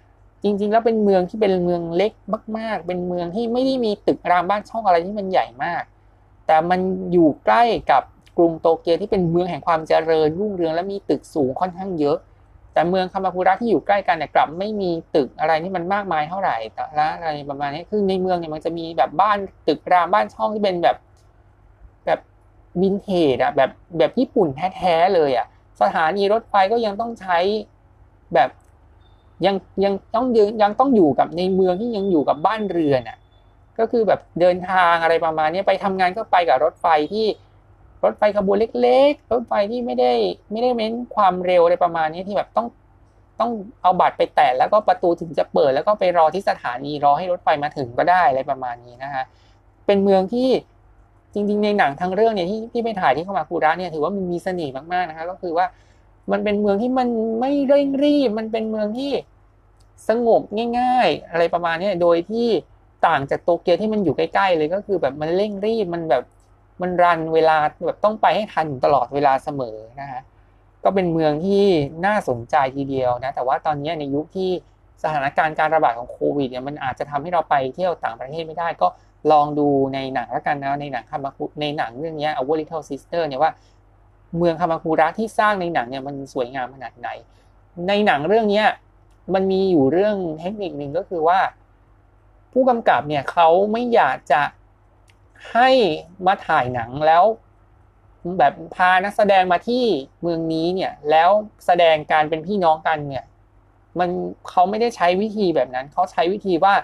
[0.43, 2.13] จริง ๆ แล้วเป็นเมืองที่เป็นเมืองเล็ก
[2.57, 5.83] มาก ๆ เป็นเมืองที่ไม่ได้มีตึกรามบ้านช่องอะไรที่มันใหญ่มาก
[6.47, 6.79] แต่มัน
[7.11, 8.03] อยู่ใกล้กับ
[8.37, 12.17] กรุงโตเกียวที่เป็นเมืองแห่งความเจริญรุ่งเรืองและมีตึกสูงค่อนข้างเยอะ
[12.73, 16.55] แต่เมืองคามาคุระที่อยู่ใกล้กันเนี่ยกลับไม่มีตึกอะไรที่มันมากมายเท่าไหร่
[16.95, 20.97] และอะไรประมาณนี้คือในเมืองเนี่ยมันจะมีแบบบ้านตึกรามบ้านช่องที่เป็นแบบ
[22.05, 22.19] แบบ
[22.81, 25.47] วินเทจอะแบบแบบญี่ปุ่นแท้ๆเลยอะ
[25.81, 27.37] สถานีรถไฟก็ยังต้องใช้
[28.33, 28.49] แบบ
[29.45, 33.17] ยังยังต้องยืนยังต้องอยู่กับในเมืองที่ยังอยู่กับบ้านเรือนอะ
[33.79, 37.25] ก็คือแบบเดินทางอะไรประมาณนี้ไปทำงานก็ไปกับรถไฟที่
[38.03, 40.13] รถไฟขบวนเล็กๆ รถไฟที่ไม่ได้
[40.51, 42.67] ไม่ได้เม้นความเร็วอะไรประมาณนี้ที่แบบต้อง
[43.39, 49.23] ต้องเอาบัตรไปแตะแล้วก็ประตูถึงจะเปิด แล้วก็ไปรอที่สถานีรอให้รถไฟมาถึงก็ได้อะไรประมาณนี้นะคะ
[49.85, 50.49] เป็นเมืองที่
[51.33, 55.65] จริงๆในหนังทั้งเรื่องเนี่ยที่ที่ไปถ่ายที่เข้ามาคูระเนี่ยถือว่ามันมีเสน่ห์มากๆนะคะก็คือว่า
[56.31, 57.07] มันเป็นเมืองที่มัน
[57.39, 59.11] ไม่เร่งรีบ มันเป็นเมืองที่
[60.09, 60.41] สงบ
[60.79, 62.47] ง่าย ๆ อะไรประมาณนี้โดยที่
[63.07, 66.23] ต่างจากโตเกียวที่มันอยู่ใกล้ๆเลยก็คือแบบมันเร่งรีบมันแบบ
[66.83, 70.21] มันรันเวลาแบบต้องไปให้ทันตลอดเวลาเสมอนะฮะ
[70.83, 71.65] ก็เป็นเมืองที่
[72.05, 74.51] น่าสนใจทีเดียวนะแต่ว่าตอนนี้ในยุคที่
[75.03, 78.87] สถานการณ์การระบาดของโควิดเนี่ยมันอาจจะทำให้เราไปเที่ยวต่างประเทศไม่ได้ ก็
[79.31, 83.51] ลองดูในหนังล้วกันนะในหนังคามาคุในหนังเรื่องนี้ Our Little Sister เนี่ยว่า
[84.37, 87.09] เมืองคามาคุระที่สร้างในหนังเนี่ยมันสวยงามขนาดไหน
[87.87, 88.63] ในหนังเรื่องนี้
[89.33, 91.39] มันมีอยู่เรื่องเทคนิคหนึ่งก็คือว่า
[92.53, 94.41] ผู้กำกับเนี่ยเขาไม่อยากจะ
[95.51, 95.69] ให้
[96.25, 97.23] มาถ่ายหนังแล้ว
[98.37, 99.83] แบบพานักแสดงมาที่
[100.21, 101.29] เมืองนี้เนี่ย แล้ว
[101.65, 103.25] แสดงการเป็นพี่น้องกันเนี่ย
[103.99, 104.09] มัน
[104.49, 106.75] เขาไม่ได้ใช้วิธีแบบนั้น เขาใช้วิธีว่า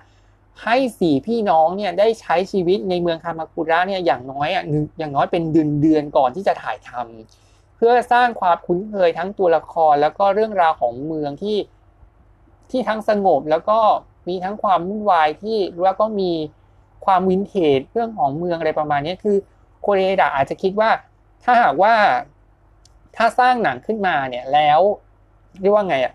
[0.63, 4.63] ให้สี่พี่น้องเนี่ยได้ใช้ชีวิตในเมืองคามาคุระเนี่ยอย่างน้อยอะ
[4.99, 11.57] อย่างน้อยเป็นเดือนเดือนก่อนที่จะถ่ายทำเพื่อสร้างความคุ้นเคยทั้งตัวละครแล้วก็เรื่องราวของเมืองที่
[12.71, 13.79] ที่ทั้งสงบแล้วก็
[14.27, 16.31] มีทั้งความวุ่นวายที่แล้วก็มี
[17.05, 19.37] ความวินเทจเรื่องของเมืองอะไรประมาณนี้คือ
[19.81, 20.89] โคเรดาอาจจะคิดว่า
[21.43, 21.93] ถ้าหากว่า
[23.15, 24.79] ถ้าสร้างหนังขึ้นมาเนี่ยแล้ว
[25.61, 26.13] เรียกว่าไงอะ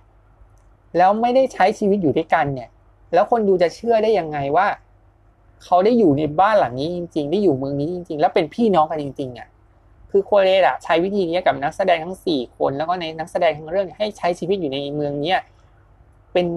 [0.97, 2.69] แล้วไม่ได้ใช้ชีวิตอยู่ด้วยกันเนี่ย
[3.15, 4.67] แล้วคนดูจะเชื่อได้ยังไงว่า
[5.65, 9.49] เขาได้อยู่ในบ้านหลังนี้จริง ๆ ได้อยู่เมืองนี้จริง ๆ แล้วเป็นพี่น้องกันจริงๆอะ
[10.11, 15.39] คือโคเรดะใช้วิธีนี้กับนักแสดงทั้งสี่คนแล้วก็ในนักแสดงทั้งเรื่องให้ใช้ชีวิตอยู่ในเมืองเนี้ย
[16.35, 16.49] เป็น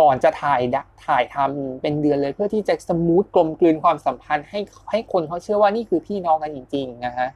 [0.00, 0.60] ก่อนจะถ่าย
[1.06, 7.28] ถ่ายทำเป็นเดือนเลย เพื่อที่จะสมูทกลมกลืนความสัมพันธ์ให้ให้คนเขาเชื่อว่านี่คือพี่น้องกันจริงๆนะฮะ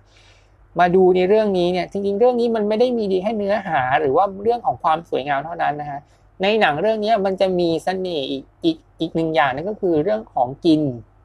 [0.80, 6.00] มาดูในเรื่องนี้เนี่ยจริง ๆ เรื่องนี้มันไม่ได้มีดีแค่เนื้อหา หรือว่าเรื่องของความสวยงามเท่านั้นนะฮะ
[6.42, 10.82] ในหนังเรื่องนี้มันจะมีเสน่ห์อีกอีกอีกหนึ่งอย่างนั่นก็คือเรื่องของกิน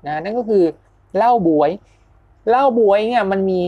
[0.07, 0.63] นะนั่นก็คือ
[1.15, 1.69] เหล้าบวย
[2.49, 3.63] เหล้าบวยเนี่ยมันมี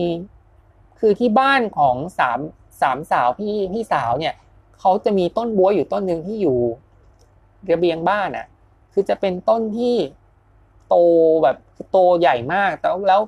[1.00, 2.38] คือที่บ้านของสาม
[2.80, 4.34] สามสาวพี่พี่สาวเนี่ย
[4.80, 6.58] เขาจะมีต้นบัวอยู่ต้นหนึ่งที่อยู่
[7.70, 8.46] ระเบียงบ้านอะ
[8.92, 9.96] คือจะเป็นต้นที่
[10.88, 10.96] โต
[11.42, 11.56] แบบ
[11.90, 13.20] โตใหญ่มากแต่แล้ว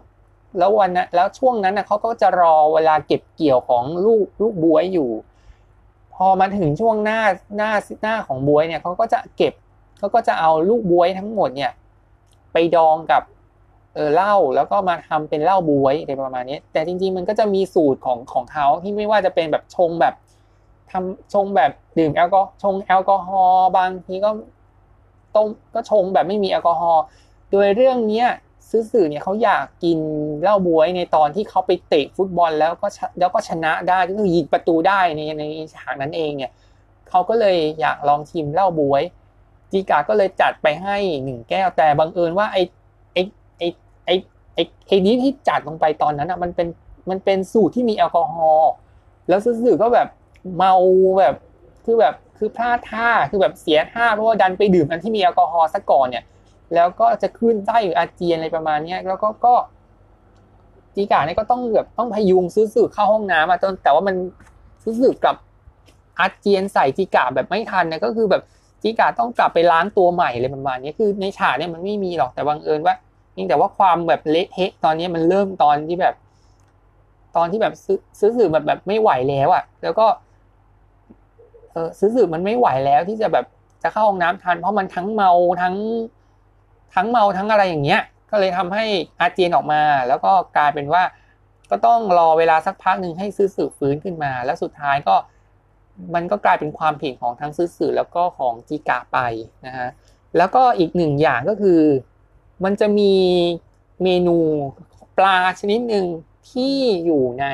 [0.59, 5.11] แล้ววันนั้นแล้วช่วงนั้นนะเขาก็จะรอเวลาเก็บเกี่ยวของลูกลูกบวยอยู่
[6.15, 7.21] พอมาถึงช่วงหน้า
[7.57, 7.71] หน้า
[8.03, 9.53] หน้าของบวยเนี่ยเขาก็จะเก็บ
[9.99, 11.73] เขาก็จะเอาลูกบวยทั้งหมดเนี่ย
[12.53, 13.23] ไปดองกับ
[13.95, 20.15] เออเหล้าแล้วก็มาทำเป็นเหล้าบวยอะไรประมาณนี้ แต่จริงๆมันก็จะมีสูตรของของเขาที่ไม่ว่าจะเป็นแบบชงแบบ
[20.93, 24.31] ทำชงแบบดื่มแอลกอชงแอลกอฮอล์บางทีก็
[25.37, 27.03] ต้มก็ชงแบบไม่มีแอลกอฮอล์
[27.51, 28.29] โดยเรื่องเนี้ย
[28.71, 29.99] ซื้อสื่อเนี่ยเขาอยากกิน
[30.43, 36.53] เหล้าบวยในตอนที่เขาไปเตะฟุตบอลแล้วก็แล้วก็ชนะได้ก็คือยิงประตูได้ในในฉากนั้นเองเนี่ย
[37.09, 39.03] เขาก็เลยอยากลองชิมเหล้าบวย
[39.73, 42.63] จีกาก็เลยจัดไปให้หนึ่งแก้วแต่บังเอิญว่าไอ้
[43.13, 43.23] ไอ้
[43.59, 43.67] ไอ้
[44.05, 44.15] ไอ้
[44.55, 46.69] ไอไอนี้ที่จัดลงไปตอนนั้นอะมันเป็น
[47.11, 48.73] มันเป็นสูตรที่มีแอลกอฮอล์
[49.29, 50.09] แล้วซื้อสื่อก็แบบ
[50.57, 50.75] เมา
[51.19, 51.35] แบบ
[51.85, 56.25] คือแบบคือพลาดท่าคือแบบเสียท่าเพราะว่าดันไปดื่มอันที่มีแอลกอฮอล์ซะก่อนเนี่ย
[56.75, 59.55] แล้วก็จะขึ้นไส้หรืออาเจียนอะไรประมาณเนี้ยแล้วก็ก็
[60.95, 64.17] จีกาเนี่ยก็ต้องแบบต้องพยุงซื้อสื่อเข้าห้องน้ำมาจนแต่ว่ามัน
[64.83, 65.37] ซื้อสื่อกับ
[66.19, 68.43] อาเจียนใส่จีกาแบบไม่ทันเนี่ยก็คือแบบ
[68.83, 72.95] จีกาต้องกลับไปล้างตัวใหม่เลยประมาณนี้คือในฉากเนี่ยมันไม่มีหรอกแต่บังเอิญว่า
[73.33, 76.15] เพียงแต่ว่าความแบบเละเทะตอนนี้มันเริ่มตอนที่แบบ
[77.37, 80.07] ตอนที่แบบซื้อซื้อสื่อแบบแบบไม่ไหวแล้วอะ แล้วก็
[81.73, 83.47] เออซื้อสื่อมันไม่ไหวแล้วที่จะแบบ
[83.83, 85.31] จะเข้าห้องน้ำทันเพราะมันทั้งเมา
[85.63, 85.77] ทั้ง
[86.95, 88.85] ทั้งเมาทั้งอะไรอย่างเงี้ย ก็เลยทำให้
[89.21, 91.03] อาเจียนออกมา แล้วก็กลายเป็นว่า
[91.71, 95.15] ก็ต้องรอเวลาสักพักหนึ่งให้ซื้อสื่อฟื้นขึ้นมา แล้วสุดท้ายก็
[96.15, 99.19] มันก็กลายเป็นความผิดของทั้งซื้อสื่อแล้วก็ของจีกาไป
[99.67, 99.89] นะฮะ
[100.37, 101.81] แล้วก็อีกหนึ่งอย่างก็คือ
[102.65, 103.15] มันจะมี
[104.03, 104.37] เมนู
[105.19, 106.07] ปลาชนิดหนึ่ง
[106.51, 107.47] ที่อยู่ใน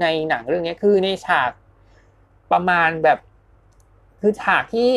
[0.00, 1.50] ในหนังเรื่องนี้คือในฉาก
[2.52, 3.18] ประมาณแบบ
[4.20, 4.92] คือฉากที่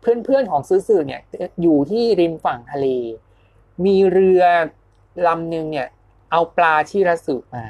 [0.00, 1.20] เพื่อนๆของซื้อสื่อเนี่ย
[1.62, 2.86] อยู่ที่ริมฝั่งทะเล
[3.84, 4.42] มีเรือ
[5.26, 5.88] ลำหนึ่งเนี่ย
[6.30, 7.66] เอาปลาชิระสึมา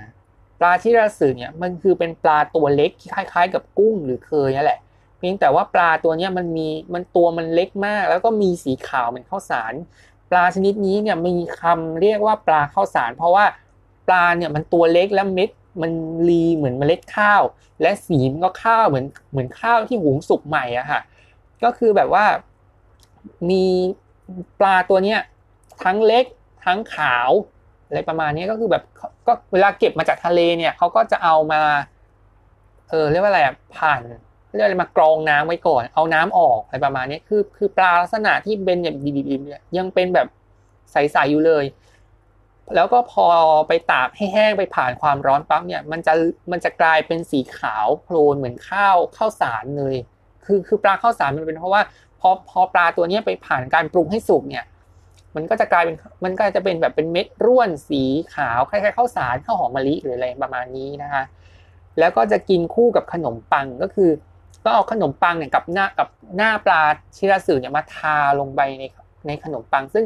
[0.60, 4.80] ปลาชิระสึเนี่ยมันคือเป็นปลาตัวเล็กคล้ายๆ กับกุ้งหรือเคยนั่นแหละ
[5.18, 9.74] เพียงแต่ว่าปลาตัวนี้มันมีมันตัวมันเล็กมาก แล้วก็มีสีขาวเหมือนข้าวสาร
[10.30, 13.44] ปลาชนิดนี้เนี่ยมีคำเรียกว่าปลาข้าวสาร เพราะว่า
[14.08, 15.50] ปลาเนี่ยมันตัวเล็กและเม็ด
[15.82, 15.90] มัน
[16.28, 17.42] รีเหมือนเมล็ดข้าว
[17.80, 21.00] และสีมันก็ข้าวเหมือนเหมือนข้าวที่หุงสุกใหม่อะค่ะ
[21.64, 22.24] ก็คือแบบว่า
[23.50, 23.64] มี
[24.60, 25.20] ปลาตัวเนี้ย
[25.84, 26.24] ทั้งเล็ก
[26.66, 27.30] ทั้งขาว
[27.86, 28.82] อะไรประมาณนี้ก็คือแบบ
[29.26, 31.62] ก็เวลาเก็บมาจากทะเลเนี่ยเขาก็จะเอามา
[32.90, 33.40] เออเรียกว่าอะไร
[33.76, 34.00] ผ่าน
[34.54, 38.96] เรียกอะไรมากรองน้ำไว้ก่อน เอาน้ำออกอะไรประมาณนี้คือคือปลาลักษณะที่เป็นแบบ
[39.30, 40.28] ดิบๆเนี่ยยังเป็นแบบ
[40.92, 41.64] ใสๆอยู่เลย
[42.74, 43.26] แล้วก็พอ
[43.68, 46.14] ไปตากให้แห้งไปผ่านความร้อนปั๊บเนี่ย มันจะ
[46.50, 49.96] มันจะกลายเป็นสีขาวโพลนเหมือนข้าวข้าวสารเลย
[50.44, 51.82] คือคือปลาข้าวสารมันเป็นเพราะว่า
[52.20, 54.64] พอพอปลาตัวนี้ไปผ่านการปรุงให้สุกเนี่ย
[55.36, 58.02] มันก็จะกลายเป็นมันก็จะเป็นแบบเป็นเม็ดร่วนสี
[58.34, 61.22] ขาวคล้ายๆข้าวสารข้าวหอมมะลิหรืออะไรประมาณนี้นะคะ
[61.98, 64.10] แล้วก็จะกินคู่กับขนมปังก็คือ
[64.64, 66.82] ก็เอาขนมปังเนี่ยกับหน้ากับหน้าปลา
[67.16, 68.84] ชิราสึเนี่ยมาทาลงไปใน
[69.26, 70.04] ในขนมปังซึ่ง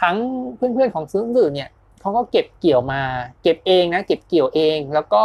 [0.00, 0.16] ทั้ง
[0.56, 1.68] เพื่อนๆของซื้อสื่อเนี่ย
[2.00, 3.02] เขาก็เก็บเกี่ยวมา
[3.42, 5.22] เก็บเองนะ เก็บเกี่ยวเอง แล้วก็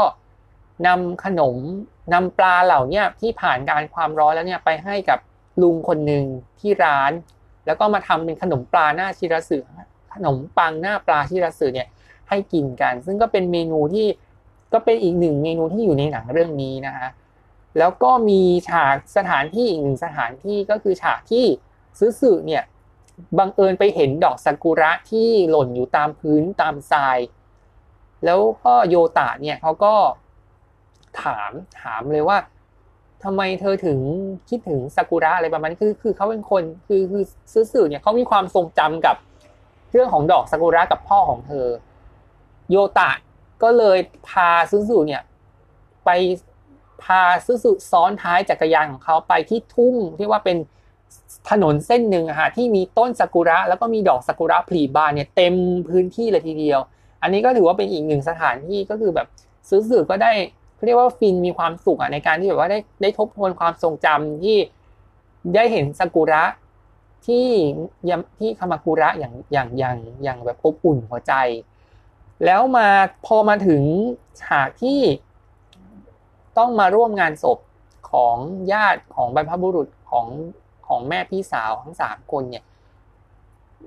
[0.87, 1.57] นำขนม
[2.13, 5.19] นำปลาเหล่านี้ที่ผ่านการความร้อนแล้วเนี่ยไปให้กับ
[5.61, 6.25] ลุงคนหนึ่ง
[6.59, 7.11] ที่ร้าน
[7.65, 9.63] แล้วก็มาทำเป็นขนมปลาหน้าชิระสือ
[10.13, 11.87] ขนมปังหน้าปลาชิระสือเนี่ย
[12.29, 14.07] ให้กินกัน ซึ่งก็เป็นเมนูที่
[14.73, 17.07] ก็เป็นอีกหนึ่งเมนูที่อยู่ในหนังเรื่องนี้นะคะ
[17.79, 21.45] แล้วก็มีฉากสถานที่อีกหนึ่งสถานที่ก็คือฉากที่
[21.99, 22.63] ซื้อสื่อเนี่ย
[23.37, 27.17] บังเอิญไปเห็นดอกซากุระที่หล่นอยู่ตามพื้นตามทราย
[28.25, 29.93] แล้วก็โยตะเนี่ยเขาก็
[31.21, 32.37] ถามถามเลยว่า
[33.23, 33.99] ทำไมเธอถึง
[34.49, 37.23] คิดถึงซากุระอะไรประมาณนี้คือคือเขาเป็นคนคือคือ
[37.53, 39.15] ซื้อสื่อเนี่ยเขามีความทรงจำกับ
[39.91, 41.67] เรื่องของดอกซากุระกับพ่อของเธอ
[42.69, 43.11] โยตะ
[43.63, 43.99] ก็เลย
[44.29, 45.23] พาซื้อสื่อเนี่ย
[46.05, 46.09] ไป
[47.03, 50.57] พาซื้อสื่อซ้อนท้ายจักรยานของเขาไปที่ทุ่งที่ว่าเป็น
[51.49, 55.53] ถนนเส้นหนึ่งฮะที่มีต้นซากุระแล้วก็มีดอกซากุระผลิบานเนี่ยเต็ม
[55.89, 56.79] พื้นที่เลยทีเดียว
[57.21, 59.27] อันนี้ก็ถือว่าเป็นอีกหนึ่งสถานที่ก็คือแบบ
[59.69, 60.31] ซื้อสื่อก็ได้
[60.85, 64.57] เรียกว่าฟินมีความสุขอะในการที่แบบว่าได้ได้ทบทวนความทรงจำที่
[65.55, 66.43] ได้เห็นซากุระ
[67.25, 67.47] ที่
[68.09, 71.33] ยที่คามากุระอย่างอย่างอย่างอย่างแบบอบอุ่นหัวใจ
[72.45, 72.87] แล้วมา
[73.25, 73.81] พอมาถึง
[74.41, 74.99] ฉากที่
[76.57, 77.59] ต้องมาร่วมงานศพ
[78.11, 78.35] ของ
[78.73, 80.27] ญาติของบรรพบุรุษของ
[80.93, 82.63] ของแม่พี่สาวทั้งสามคนเนี่ย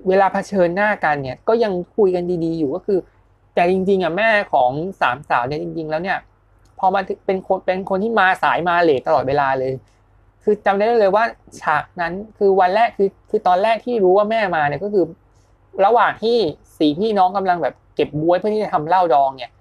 [0.07, 2.99] เวลาเผชิญหน้ากันเนี่ย ก็ยังคุยกันดีๆอยู่ก็คือ
[3.55, 6.17] แต่จริงๆอะแม่ของสามสาวเนี่ยจริง ๆ แล้วเนี่ย
[6.79, 9.73] พอมาเป็นคนเป็นคนที่มาสายมาเลทตลอดเวลาเลย
[10.43, 11.23] คือจำได้เลยว่า
[11.61, 15.05] ฉากนั้นคือวันแรกคือคือตอนแรกที่รู้ว่าแม่มาเนี่ยก็คือ
[15.85, 16.37] ระหว่างที่
[16.79, 19.51] สี่พี่น้องกำลังแบบเก็บบวยเพื่อที่จะทำเหล้าดองเนี่ย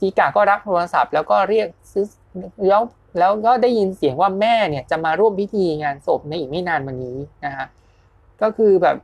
[0.00, 2.04] จีกาก็รับโทรศัพท์แล้วก็เรียกซื้อ
[2.68, 2.82] แล้ว
[3.18, 7.66] แล้วก็ได้ยินเสียงว่าแม่เนี่ยจะมาร่วมพิธีงานศพในอีกไม่นานวันนี้นะฮะ
[8.42, 8.96] ก็คือแบบ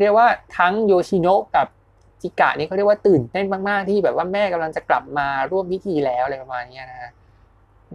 [0.00, 0.26] เรียกว่า
[0.58, 1.66] ทั้งโยชิโนะกับ
[2.22, 7.10] จิกะนี่เขาเรียกว่าตื่นเต้นมากๆที่แบบว่าแม่กำลังจะกลับมาร่วมพิธีแล้วอะไรประมาณนี้นะฮะ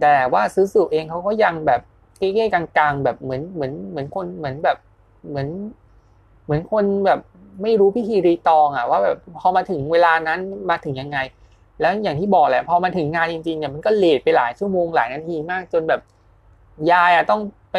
[0.00, 1.80] แต่ว่าซื้อสุเองเขาก็ยังแบบ
[2.18, 4.78] เก้ๆกลางๆ แบบเหมือนเหมือนเหมือนคนเหมือนแบบ
[5.28, 5.48] เหมือน
[6.44, 7.20] เหมือนคนแบบ
[7.62, 11.18] ไม่รู้พิธีรีตองอะว่าแบบพอมาถึงเวลานั้นมาถึงยังไง
[11.80, 16.00] แล้วอย่างที่บอกแหละพอมาถึงงานจริงๆเนี่ยมันก็เลทไปหลายชั่วโมงหลายนาทีมากจนแบบ
[16.90, 17.40] ยายอะต้อง
[17.72, 17.76] ไป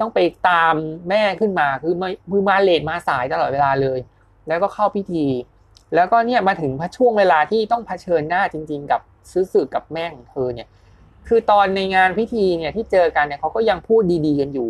[0.00, 0.74] ต้องไปตาม
[1.08, 3.98] แม่ขึ้นมาคือมาคือมาเลทมาสายตลอดเวลาเลย
[4.48, 5.26] แล้วก็เข้าพิธี
[5.94, 9.00] แล้วก็เนี่ยมาถึงพช่วงเวลาที่ต้องเผชิญหน้าจริง ๆ กับ
[9.32, 10.68] ซื้อสื่อกับแม่ของเธอเนี่ย
[11.28, 14.68] คือตอนในงานพิธีเนี่ยที่เจอกันเนี่ยเขาก็ยังพูดดีๆกันอยู่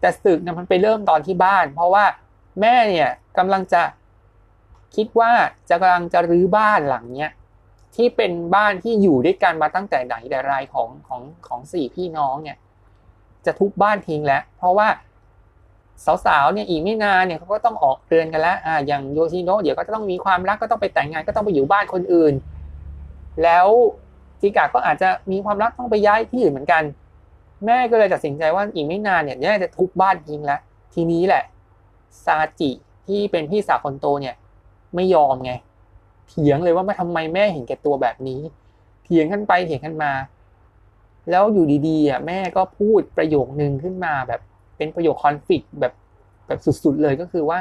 [0.00, 2.04] แต่ศึกเนี่ยมันไปเริ่มตอนที่บ้าน เพราะว่า
[2.60, 3.82] แม่เนี่ยกำลังจะ
[4.96, 5.30] คิดว่า
[5.70, 7.32] จะกำลังจะรื้อบ้านหลังเนี้ย
[7.96, 12.56] ที่เป็นบ้านที่อยู่ด้วยกันมาตั้งแต่ไหนแต่ไรของของของสี่พี่น้องเนี่ย
[13.46, 14.88] จะทุบบ้านทิ้งแล้ว เพราะว่า
[16.26, 22.34] สาวๆเนี่ยอีกไม่นานเนี่ยเขาก็ต้องออกเรือนกันแล้วอ่าอย่างโยชิโนะเดี๋ยวก็จะต้องมีความรักก็ต้องไปแต่งงานก็ต้องไปอยู่บ้านคนอื่น
[23.42, 23.66] แล้ว
[24.40, 26.82] จิกะก็อาจจะมีความรักต้องไปย้ายที่อื่นเหมือนกัน
[27.66, 30.60] แม่ก็เลยตัดสินใจว่าอีกไม่นานเนี่ยแม่จะทุบบ้านทิ้งแล้ว
[30.94, 31.44] ทีนี้แหละ
[32.24, 32.70] ซาจิ
[33.06, 34.34] ที่เป็นพี่สาวคนโตเนี่ย
[34.94, 35.52] ไม่ยอมไง
[36.28, 38.40] เถียงเลยว่ามาทำไมแม่เห็นแก่ตัวแบบนี้
[39.04, 40.12] เถียงกันไปเถียงกันมา
[41.30, 44.40] แล้วอยู่ดีๆอะแม่ก็พูดประโยคนึงขึ้นมาแบบ
[44.76, 45.92] เป็นประโยคคอนฟ lict แบบ
[46.46, 47.60] แบบสุดๆเลยก็คือว่า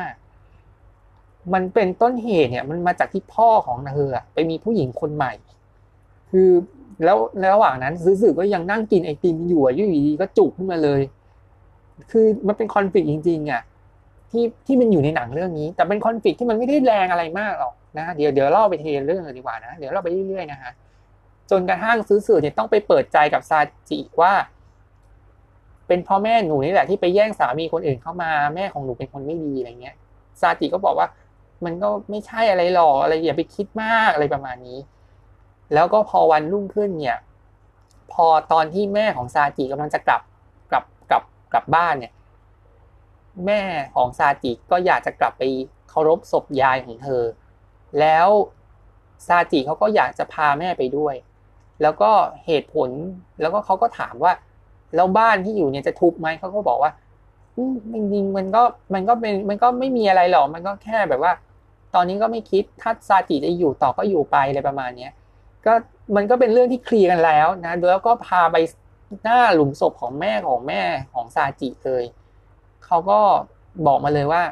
[1.54, 5.34] มันเป็นต้นเหตุเนี่ย มันมาจากที่พ่อของเธอไปมีผู้หญิงคนใหม่
[6.32, 6.50] คือ
[7.04, 7.18] แล้ว
[7.54, 11.02] ระหว่างนั้นซื้อๆก็ยังนั่งกินไอติมอยู่อยู่ดีๆก็จุกขึ้นมาเลย
[12.12, 13.62] คือมันเป็นคอนฟ lict จริงๆอะ
[14.34, 20.72] ที่ที่มันอยู่ในหนังเรื่องนี้ แต่เป็นคอนฟ lict ที่มันไม่ได้แรงอะไรมากหรอกนะเดี๋ยวเดี๋ยวเล่าไปเทเรื่องเลยดีกว่านะเดี๋ยวเล่าไปเรื่อยๆนะฮะ
[21.52, 24.34] จนกระทั่งซื้อสื่อเนี่ยต้องไปเปิดใจกับซาจิว่า
[25.88, 29.96] เป็นพ่อแม่หนูนี่แหละที่ไปแย่งสามีคนอื่นเข้ามาแม่ของหนูเป็นคนไม่ดีอะไรเงี้ย
[30.42, 31.08] ซาจิก็บอกว่า
[31.66, 34.80] มันก็ไม่ใช่อะไรหรอกอะไรอย่าไปคิดมากอะไรประมาณนี้
[35.74, 37.18] แล้วก็พอวันรุ่งขึ้นเนี่ย
[38.14, 40.22] พอตอนที่แม่ของซาจิกำลังจะกลับ
[40.72, 42.12] กลับกลับกลับบ้านเนี่ย
[43.46, 43.62] แม่
[43.96, 45.44] ของซาจิก็อยากจะกลับไป
[45.90, 47.24] เคารพศพยายของเธอ
[48.00, 48.28] แล้ว
[49.28, 51.16] ซาจิเขาก็อยากจะพาแม่ไปด้วย
[51.82, 52.12] แล้วก็
[52.46, 52.90] เหตุผล
[53.42, 54.34] แล้วก็เขาก็ถามว่า
[54.96, 56.92] แล้วบ้านที่อยู่เนี่ยจะทุบไหมเขาก็บอกว่า
[57.94, 61.34] จริงๆมันก็มันก็เป็นมันก็ไม่มีอะไรหรอกมันก็แค่แบบว่า
[61.96, 65.12] ตอนนี้ก็ไม่คิดถ้าซาจิจะอยู่ต่อก็อยู่ไปอะไรประมาณเนี้ย
[65.66, 65.74] ก็
[66.16, 68.58] มันก็เป็นเรื่องที่เคลียร์กันแล้วนะแล้วก็พาไป
[69.24, 70.82] หน้าหลุมศพของแม่ของแม่
[71.14, 72.04] ของซาจิเลย
[72.94, 73.22] เขาก็
[73.88, 74.44] บอกมาเลยว่า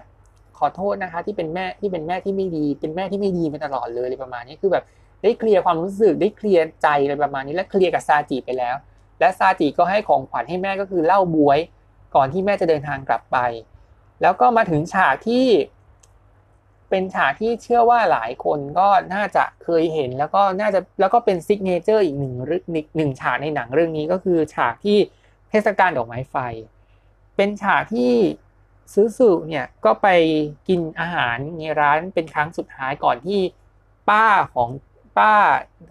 [0.57, 4.83] ขอโทษนะคะ ที่เป็นแม่ที่เป็นแม่ที่ไม่ดี เป็นแม่ที่ไม่ดีมาตลอดเลยอะไรประมาณนี้คือแบบ
[5.23, 8.75] ได้เคลียร์ความรู้สึกได้เคลียร์ใจอะไรประมาณนี้และเคลียร์กับซาจิไปแล้ว
[9.19, 11.59] และซาจิก็ให้ของขวัญให้แม่ก็คือเหล้าบวย
[12.15, 13.37] ก่อนที่แม่จะเดินทางกลับไป
[14.21, 15.45] แล้วก็มาถึงฉากที่
[16.89, 22.33] เป็นฉากที่เชื่อว่าหลายคนก็น่าจะเคยเห็น แล้วก็น่าจะแล้วก็เป็นซิกเนเจอร์อีกหนึ่ง
[22.97, 24.97] หนึ่งฉากในหนังเรื่องนี้ก็คือฉากที่
[25.49, 26.35] เทศกาลดอกไม้ไฟ
[27.35, 28.13] เป็นฉากที่
[28.93, 30.07] ซื้อสุเนี่ยก็ไป
[30.67, 33.39] กินอาหารในร้านเป็นครั้งสุดท้ายก่อนที่
[34.09, 34.69] ป้าของ
[35.17, 35.33] ป้า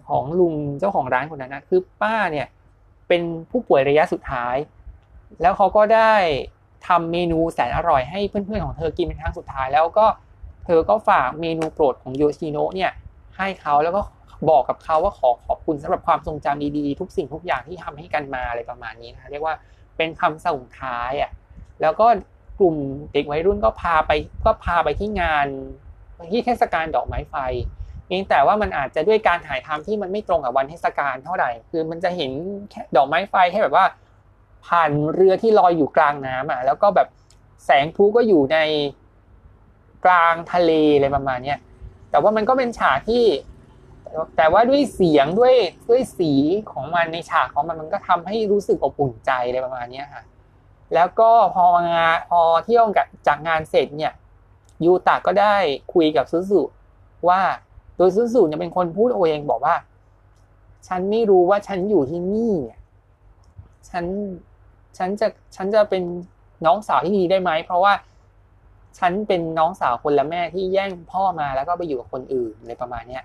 [0.09, 2.47] ของลุงเจ้าของร้านคนนั้นนะคือป้าเนี่ย
[3.07, 4.55] เป็นผู้ป่วยระยะสุดท้าย
[5.41, 6.13] แล้วเขาก็ได้
[6.87, 10.05] ทำเมนูแสนอร่อยให้เพื่อนๆของเธอกินเป็นครั้งสุดท้าย แล้วก็
[10.65, 12.91] เธอก็ฝากเมนูโปรดของโยชิโนะเนี่ย
[13.37, 14.01] ให้เขาแล้วก็
[14.49, 19.55] บอกกับเขาว่าขอขอบคุณสำหรับความทรงจำดีๆ ทุกสิ่งทุกอย่างที่ทำให้กันมาอะไรประมาณนี้นะเรียกว่า
[20.01, 21.31] เป็นคำส่งท้ายอะ
[21.81, 22.07] แล้วก็
[22.59, 22.75] กลุ่ม
[23.13, 24.11] เด็กวัยรุ่นก็พาไป
[24.45, 25.47] ก็พาไปที่งาน
[26.31, 27.35] ที่เทศกาลดอกไม้ไฟ
[28.05, 32.31] เพียงแต่ว่ามันอาจจะด้วยการถ่ายทำที่มันไม่ตรงกับวันเทศกาลเท่าไหร่ คือมันจะเห็น
[32.71, 33.85] แค่ดอกไม้ไฟแค่แบบว่า
[34.67, 37.07] ผ่านเรือที่ลอยอยู่กลางน้ำอะแล้วก็แบบ
[37.65, 38.57] แสงพลุก็อยู่ใน
[40.05, 41.59] กลางทะเลอะไรประมาณเนี้ย
[42.11, 43.23] แต่ว่ามันก็เป็นฉากที่
[44.37, 45.55] แต่ว่าด้วยเสียงด้วย
[45.89, 46.31] ด้วยสี
[46.71, 50.23] ของมันในฉากของมันมันก็ทำให้รู้สึกอบอุ่นใจอะไรประมาณนี้ค่ะ
[50.95, 52.85] แล้วก็พองานพอเที่ยว
[53.27, 54.13] จากงานเสร็จเนี่ย
[54.85, 55.55] ยูตะก็ได้
[55.93, 56.61] คุยกับซูซู
[57.29, 57.41] ว่า
[57.97, 59.75] โดยซูซูเนี่ยเป็นคนพูดเองบอกว่า
[60.87, 62.79] ฉันไม่รู้ว่าฉันอยู่ที่นี่เนี่ย
[63.89, 64.05] ฉัน
[64.97, 66.03] ฉันจะฉันจะเป็น
[66.65, 67.93] น้องสาวที่ดีได้ไหมเพราะว่า
[68.99, 73.23] ฉันเป็นน้องสาวคนละแม่ที่แย่งพ่อมาแล้วก็ไปอยู่กับคนอื่นอะไรประมาณเนี้ย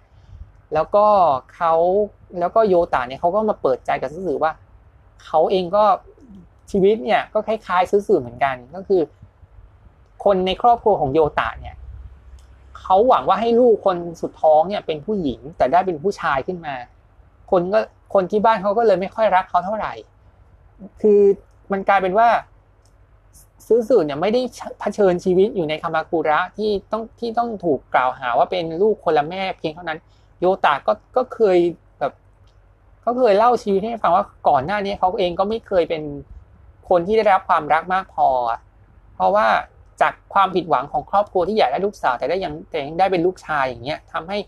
[0.75, 1.07] แล้วก็
[1.55, 1.75] เขา
[2.39, 4.53] แล้วก็โยตะเนี่ยเขาก็มาเปิดใจกับซูซูว่า
[5.25, 5.85] เขาเองก็
[6.71, 9.03] ชีวิตเนี่ยก็คล้ายๆซื้อสื่อเหมือนกันก็คือ
[10.25, 11.77] คนในครอบครัวของโยตะเนี่ย
[12.81, 16.75] เขาหวังว่าให้ลูกคนสุดท้องเนี่ยเป็นผู้หญิงแต่ได้เป็นผู้ชายขึ้นมา
[17.51, 17.81] คนก็
[18.15, 19.93] คนที่บ้านเขาก็เลยไม่ค่อยรักเขาเท่าไหร่
[21.03, 21.21] คือ
[21.73, 22.29] มันกลายเป็นว่า
[23.67, 24.41] ซื้อสื่อเนี่ยไม่ได้
[24.81, 29.99] เผชิญชีวิตอยู่ในคามากุระที่ต้องที่ต้องถูกกล่าวหาว่าเป็นลูกคนละแม่เพียงเท่านั้น
[30.41, 31.59] โยตะก็ก็เคย
[31.99, 32.13] แบบ
[33.01, 36.03] เขาเคยเล่าชีวิตให้ฟังว่าก่อนหน้านี้เขาเองก็ไม่เคยเป็น
[36.89, 38.29] คนที่ได้รับความรักมากพอ
[39.15, 39.47] เพราะว่า
[40.01, 44.39] จากความผิดหวังของครอบครัวที่อยากได้ลูกสาวแต่ได้ยังแต่ยังได้เป็นลูกชายอย่างเงี้ยทำให้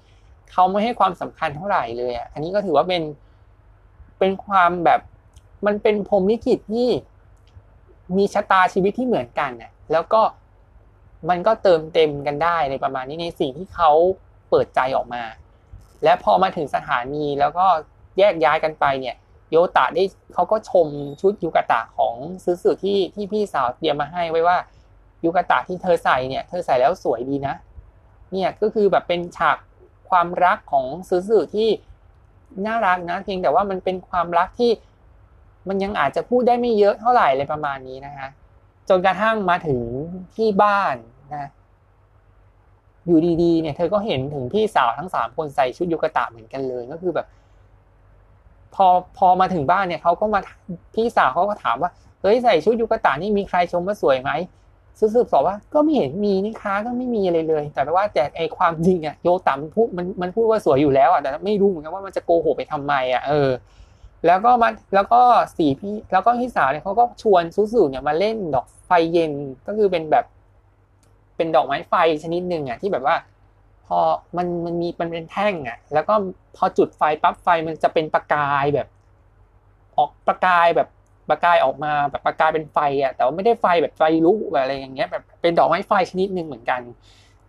[0.51, 3.03] เขาไม่ให้ความสำคัญเท่าไหร่เลยอะอันนี้ก็ถือว่าเป็น
[4.19, 5.01] เป็นความแบบ
[5.67, 6.89] มันเป็นพรมลิขิตที่
[8.17, 10.23] มีชะตาชีวิตที่เหมือนกันเนี่ยแล้วก็
[11.29, 13.91] มันก็เติมเต็มกันได้ในประมาณนี้ในสิ่งที่เขา
[14.51, 15.23] เปิดใจออกมา
[16.05, 17.67] และพอมาถึงสถานีแล้วก็
[18.19, 19.17] แยกย้ายกันไปเนี่ย
[19.51, 20.89] โยตะได้เขาก็ชม
[21.21, 24.57] ชุดยูกะตะของซื้อสื่อที่ที่พี่สาวเตรียมมาให้ไว้ว่า
[25.25, 27.55] ยูกะตะที่เธอใส่เนี่ย เธอใส่แล้วสวยดีนะ
[28.33, 29.57] เนี่ยก็คือแบบเป็นฉาก
[30.11, 31.69] ความรักของซื้อสื่อที่
[32.67, 34.71] น่ารักนะเพียงแต่ว่ามันเป็นความรักที่
[35.69, 38.29] มันยังอาจจะพูดได้ไม่เยอะเท่าไหร่เลยประมาณนี้นะคะ
[38.89, 39.81] จนกระทั่งมาถึง
[40.37, 40.95] ที่บ้าน
[41.35, 41.49] นะ
[43.09, 47.27] อยู่ดีๆเนี่ยเธอก็เห็นถึงพี่สาวทั้งสามคนใส่ชุดยุกตะเหมือนกันเลยก็คือแบบ
[48.75, 48.87] พอ
[49.19, 50.41] พอมาถึงบ้านเนี่ยเขาก็มา
[50.95, 51.91] พี่สาวเขาก็ถามว่า
[52.23, 54.31] เฮ้ยใส่ชุดยุกตะนี่มีใครชมว่าสวยไหม
[55.15, 63.51] สืบสอบว่าก็ไม่เห็นมีนี่ค้าก็ไม่มีอะไรเลย แต่ว่าแต่ไอความจริงอะโยตามพูดมันมันพูดว่าสวยอยู่แล้วอะแต่ไม่รู้เหมือนกันว่ามันจะโกหกไปทำไมอะเออ
[64.27, 65.21] แล้วก็มาแล้วก็
[65.57, 69.33] สี่พี่แล้วก็พี่สาวเนี่ยเขาก็ชวนซูซูเนี่ยมาเล่นดอกไฟเย็น
[69.67, 70.25] ก็คือเป็นแบบ
[71.39, 73.17] เป็นดอกไม้ไฟชนิดหนึ่งอะที่แบบว่า
[73.87, 73.99] พอ
[74.37, 76.15] มันมันมีมันเป็นแท่งอะ แล้วก็
[76.57, 78.89] พอจุดไฟปั๊บไฟมันจะเป็นประกายแบบ
[79.97, 80.89] ออกประกายแบบ
[81.31, 86.81] ประกายออกมาแบบประกายเป็นไฟอะแต่ว่าไม่ได้ไฟแบบไฟลุกแบบอะไรอย่างเงี้ยแบบเป็นดอกไม้ไฟชนิดหนึ่งเหมือนกัน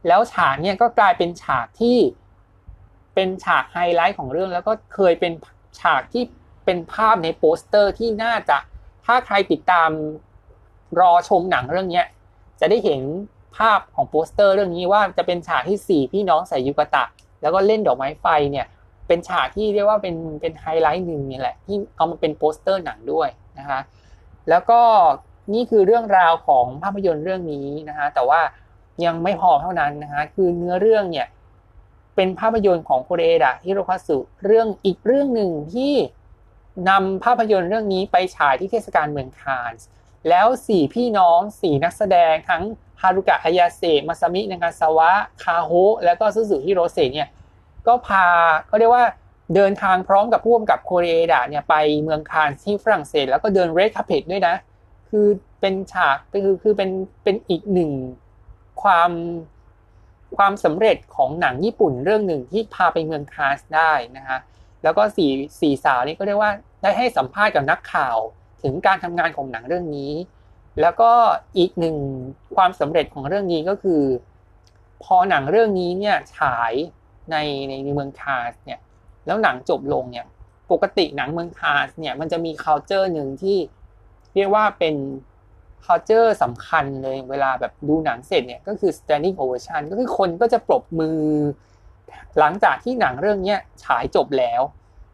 [0.08, 1.98] แล้วฉากเนี่ยก็กลายเป็นฉากที่
[3.16, 5.32] เป็นฉากไฮไลท์ของเรื่องแล้วก็เคยเป็น
[5.80, 6.24] ฉากที่
[6.66, 8.58] เป็นภาพในโปสเตอร์ที่น่าจะ
[9.06, 9.90] ถ้าใครติดตาม
[11.00, 12.06] รอชมหนังเรื่องเนี้ย
[12.60, 13.02] จะได้เห็น
[13.58, 17.04] ภาพของโปสเตอร์เรื่องนี้ว่าจะเป็นฉากที่สี่พี่น้องใส่ยูกาตะ
[17.42, 18.66] แล้วก็เล่นดอกไม้ไฟเนี่ย
[19.08, 23.30] เป็นฉากที่เรียกว่าเป็นเป็นไฮไลท์หนึ่งนี่แหละที่เอามาเป็นโปสเตอร์หนังด้วย
[23.60, 23.80] นะคะ
[24.50, 24.82] แล้วก็
[25.54, 28.42] นี่คือเรื่องราวของภาพยนตร์เรื่องนี้นะคะแต่ว่า
[29.06, 31.28] ยังไม่พอเท่านั้นนะคะคือเนื้อเรื่องเนี่ย
[32.16, 35.94] เป็นภาพยนตร์ของโคเรเอดะฮิโรคาสุเรื่องอีกเรื่องหนึ่งที่
[36.90, 39.88] นำภาพยนตร์เรื่องนี้ไปฉายที่เทศกาลเมืองคานส์
[40.30, 42.64] แล้วสี่พี่น้องสี่นักแสดงทั้ง
[43.02, 45.12] ฮารุกะฮายาเซมาซามินางาซาวะ
[45.44, 45.72] คาโฮ
[46.06, 47.30] แล้วก็ซูซูฮิโรเซเนี่ย
[47.88, 48.26] ก็พา
[48.68, 49.06] เขาเรียกว่า
[49.56, 54.56] เดินทางพร้อมกับพ่วงกับโคเรดะเนี่ยไปเมืองคานที่ฝรั่งเศส แล้วก็เดินเรดคาเพดด้วยนะ
[55.10, 55.28] คือ
[55.62, 56.90] เป็นฉากคือคือเป็น
[57.24, 57.92] เป็นอีกหนึ่ง
[58.82, 59.12] ความ
[60.38, 64.38] ความสำเร็จของหนังญี่ปุ่นเรื่องหนึ่งที่พาไปเมืองคานได้นะคะ
[64.84, 65.32] แล้วก็สี่
[65.62, 68.18] สี่สาวนี่ก็เรียกว่าได้ให้สัมภาษณ์กับนักข่าว
[68.64, 70.12] ถึงการทำงานของหนังเรื่องนี้
[70.82, 71.12] แล้วก็
[71.58, 71.96] อีกหนึ่ง
[72.60, 74.04] ความสำเร็จของเรื่องนี้ก็คือ
[75.04, 76.74] พอหนังเรื่องนี้เนี่ยฉาย
[77.32, 77.36] ใน
[77.70, 78.80] ในเมืองคาสเนี่ย
[79.26, 80.26] แล้วหนังจบลงเนี่ย
[80.72, 83.58] ปกติหนังเมืองคาสเนี่ยมันจะมี culture หนึ่งที่
[84.36, 84.96] เรียกว่าเป็น
[85.86, 91.20] culture สำคัญเลยเวลาแบบดูหนังเสร็จเนี่ยก็คือ standing ovation ก็คือคนก็จะปรบมือ
[92.40, 94.62] หลังจากที่หนังเรื่องนี้ฉายจบแล้ว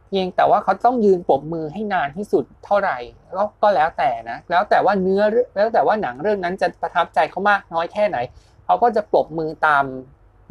[0.08, 2.98] เพียงแต่ว่าเขาต้องยืนปรบมือให้นานที่สุดเท่าไหร่
[3.36, 5.22] ก็ก็แล้วแต่นะ แล้วแต่ว่าเนื้อ
[5.56, 8.18] แล้วแต่ว่าหนังเรื่องนั้นจะประทับใจเขามากน้อยแค่ไหน
[8.66, 9.84] เขาก็จะปรบมือตาม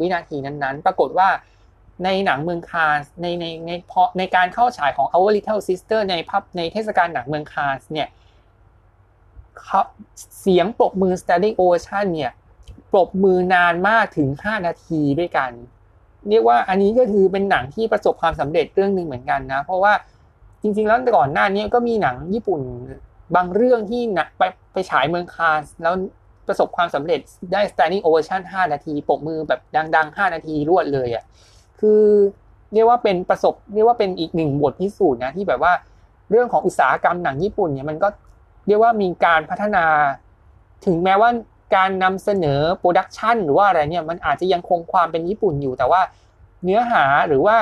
[0.01, 1.29] วินาทีนั้นๆ ปรากฏว่า
[2.05, 8.09] ในหนังเมืองคานในในในพอในการเข้าฉายของ Our Little Sister ในพับในเทศกาลหนังเมืองคานเนี่ย
[10.41, 12.33] เสียงปรบมือ standing ovation เนี่ย
[12.93, 15.51] ปรบมือนานมากถึง 5 นาทีด้วยกัน
[16.31, 19.93] เรียกว่าอันนี้ก็คือเป็นหนังที่ประสบความสำเร็จเรื่องหนึ่งเหมือนกันนะ เพราะว่า
[20.63, 22.61] จริง ๆ แล้วก่อนหน้านี้ก็มีหนังญี่ปุ่น
[23.37, 25.95] บางเรื่องที่นะไปไปฉายเมืองคานแล้ว
[26.49, 27.21] ประสบความสำเร็จ
[27.53, 29.61] ได้ standing ovation 5 นาทีปรบมือแบบ
[29.97, 31.25] ดัง ๆ 5 นาทีรวดเลยอะ
[31.81, 32.03] คือ
[32.73, 35.73] เรียกว่าเป็นประสบเรียกว่าเป็นอีกหนึ่งบทพิสูจน์นะที่แบบว่า
[36.31, 38.09] เรื่องของอุตสาหกรรมหนังญี่ปุ่นเนี่ยมันก็
[38.67, 39.85] เรียกว่ามีการพัฒนา
[40.87, 41.31] ถึงแม้ว่า
[41.75, 46.01] การนำเสนอโปรดักชันหรือว่าอะไรเนี่ยมันอาจจะยังคงความเป็นญี่ปุ่นอยู่ แต่ว่า
[46.65, 47.57] เนื้อหาหรือว่า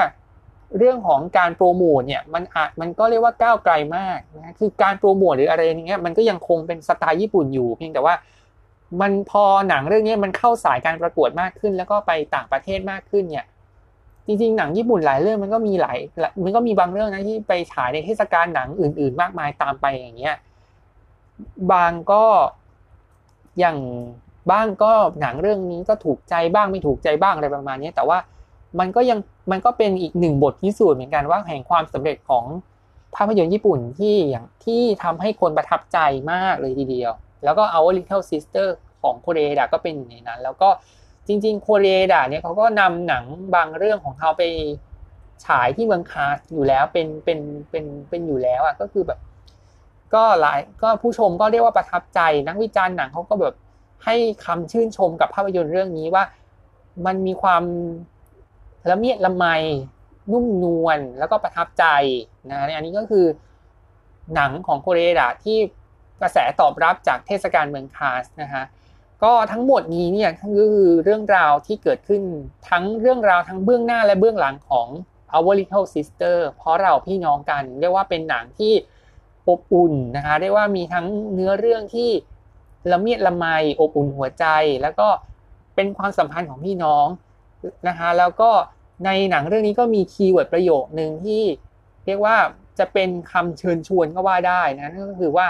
[0.78, 8.14] เรื่องของการโปรโมทเนี่ยมันอาจมันก็เรียกว่าก้าวไกลมากนะคือการโปรโมทหรืออะไรอย่างเงี้ยมันก็ยังคงเป็นสไตล์ญี่ปุ่นอยู่ เพียงแต่ว่า
[9.00, 13.46] มันพอหนังเรื่องนี้มันเข้าสายการประกวดมากขึ้น แล้วก็ไปต่างประเทศมากขึ้นเนี่ย
[14.26, 15.98] จริงๆหนังญี่ปุ่นหลายเรื่องมันก็มีหลาย
[16.44, 20.36] มันก็มีบางเรื่องนะที่ไปฉายในเทศกาลหนังอื่น ๆ มากมายตามไปอย่างเงี้ย
[21.72, 22.24] บางก็
[23.58, 23.76] อย่าง
[24.50, 28.18] บ้างก็หนังเรื่องนี้ก็ถูกใจบ้างไม่ถูกใจบ้างอะไรประมาณนี้ แต่ว่า
[28.78, 29.18] มันก็ยัง
[29.50, 32.44] มันก็เป็นอีกหนึ่งบทพิสูจน์เหมือนกันว่าแห่งความสำเร็จของ
[33.16, 35.98] ภาพยนตร์ญี่ปุ่นที่อย่างที่ทำให้คนประทับใจ
[36.32, 37.12] มากเลยทีเดียว
[37.44, 38.68] แล้วก็ Our Little Sister
[39.02, 40.68] ของโคเรดะก็เป็นในนั้น แล้วก็
[41.26, 43.24] จริง ๆ โคเรดะเนี่ยเขาก็นำหนัง
[43.54, 44.42] บางเรื่องของเขาไป
[45.46, 47.38] ฉายที่เมืองคาสอยู่แล้วเป็นเป็น
[47.70, 49.18] เป็นเป็นอยู่แล้วอะก็คือแบบ
[50.14, 53.54] ก็หลายก็ผู้ชมก็เรียกว่าประทับใจ นักวิจารณ์หนังเขาก็แบบ
[54.04, 56.24] ให้คำชื่นชมกับภาพยนตร์เรื่องนี้ว่า
[57.06, 57.62] มันมีความ
[58.90, 59.46] ละเมียดละไม
[60.32, 61.84] นุ่มนวลแล้วก็ประทับใจ
[62.50, 63.26] นะอันนี้ก็คือ
[64.34, 65.58] หนังของโคเรดะที่
[66.20, 68.64] กระแสตอบรับจากเทศกาลเมืองคาสนะฮะ
[69.22, 72.22] ก็ทั้งหมดนี้เนี่ยก็คือเรื่องราวที่เกิดขึ้น
[72.68, 74.88] ทั้งเรื่องราวทั้งเบื้องหน้าและเบื้องหลังของ
[75.34, 78.72] Our Little Sister เพราะเราพี่น้องกัน เรียกว่าเป็นหนังที่
[79.48, 82.10] อบอุ่นนะคะเรียกว่ามีทั้งเนื้อเรื่องที่
[82.92, 83.46] ละเมียดละไม
[83.80, 84.44] อบอุ่นหัวใจ
[84.82, 85.08] แล้วก็
[85.74, 87.06] เป็นความสัมพันธ์ของพี่น้อง
[87.88, 88.50] นะคะแล้วก็
[89.04, 91.42] ในหนังเรื่องนี้ก็มีคีย์เวิร์ดประโยคหนึ่งที่
[92.06, 92.36] เรียกว่า
[92.78, 95.48] จะเป็นคำเชิญชวนก็ว่าได้นะนั่นก็คือว่า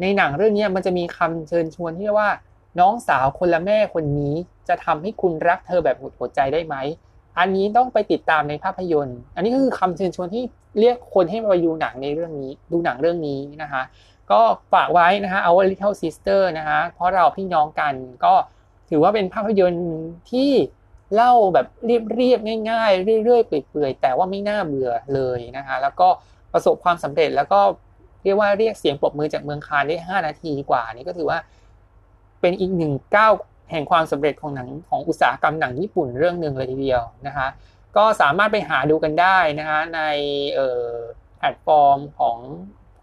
[0.00, 2.30] ในหนังเรื่องนี้มันจะมีคำเชิญชวนที่เรียกว่า
[2.80, 4.34] น้องสาวคนละแม่คนนี้
[4.68, 6.76] จะทำให้คุณรักเธอแบบหมดหัวใจได้ไหม
[7.38, 10.44] อันนี้ต้องไปติดตามในภาพยนตร์ อันนี้ก็คือคำเชิญชวนที่
[10.80, 13.82] เรียกคนให้มาดูหนังในเรื่องนี้ ดูหนังเรื่องนี้นะคะ
[14.30, 14.40] ก็
[14.72, 18.34] ฝากไว้นะคะ Our Little Sister นะคะเพราะเราพี่น้องกันก็
[18.90, 19.90] ถือว่าเป็นภาพยนตร์
[20.30, 20.50] ที่
[21.14, 26.08] เล่าแบบเรียบๆง่าย ๆ เรื่อยๆเปื่อยๆแต่ว่าไม่น่าเบื่อเลยนะคะแล้วก็
[26.52, 27.60] ประสบความสำเร็จแล้วก็
[28.24, 31.38] เรียกว่าเรียกเสียงปรบมือจากเมืองคานได้ 5 นาทีกว่านี่ก็ถือว่า
[32.40, 33.32] เป็นอีกหนึ่งก้าว
[33.72, 37.46] แห่งความสำเร็จของหนังของอุตสาหกรรมหนังญี่ปุ่นเรื่องหนึ่งเลยทีเดียวนะคะ
[37.96, 40.00] ก็สามารถไปหาดูกันได้นะคะใน
[41.38, 42.38] แพลตฟอร์มของ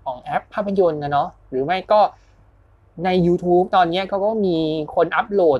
[0.04, 2.02] ของแอปภาพยนตร์นะเนาะหรือไม่ก็
[3.06, 4.58] ใน YouTube ตอนนี้เขาก็มี
[4.96, 5.60] คนอัปโหลด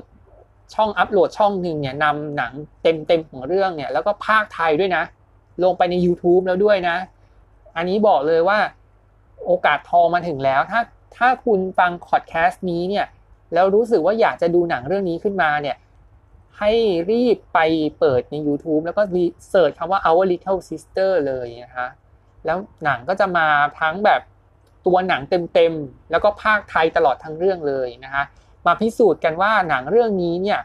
[0.74, 2.52] ช่องอัปโหลดช่องหนึ่งเนี่ยนำหนัง
[2.82, 5.04] เต็มเต็มของเรื่องเนี่ยแล้วก็ภาคไทยด้วยนะ
[5.62, 6.96] ลงไปใน YouTube แล้วด้วยนะ
[7.76, 8.58] อันนี้บอกเลยว่า
[9.46, 10.80] โอกาสทองมาถึงแล้วถ้า
[11.16, 13.06] ถ้าคุณฟังพอดแคสต์นี้เนี่ย
[13.54, 15.76] แล้วรู้สึกว่าอยากจะดูหนังเรื่องนี้ขึ้นมาเนี่ย
[16.58, 16.72] ให้
[17.10, 17.58] รีบไป
[17.98, 19.02] เปิดใน YouTube แล้วก็
[19.50, 21.88] เสิร์ชคำว่า Our Little Sister เลยนะคะ
[22.46, 23.46] แล้วหนังก็จะมา
[23.80, 24.20] ทั้งแบบ
[24.86, 25.22] ตัวหนัง
[25.54, 28.24] เต็มๆ แล้วก็ภาคไทยตลอดทั้งเรื่องเลยนะคะ
[28.66, 30.60] มาพิสูจน์กันว่าหนังเรื่องนี้เนี่ย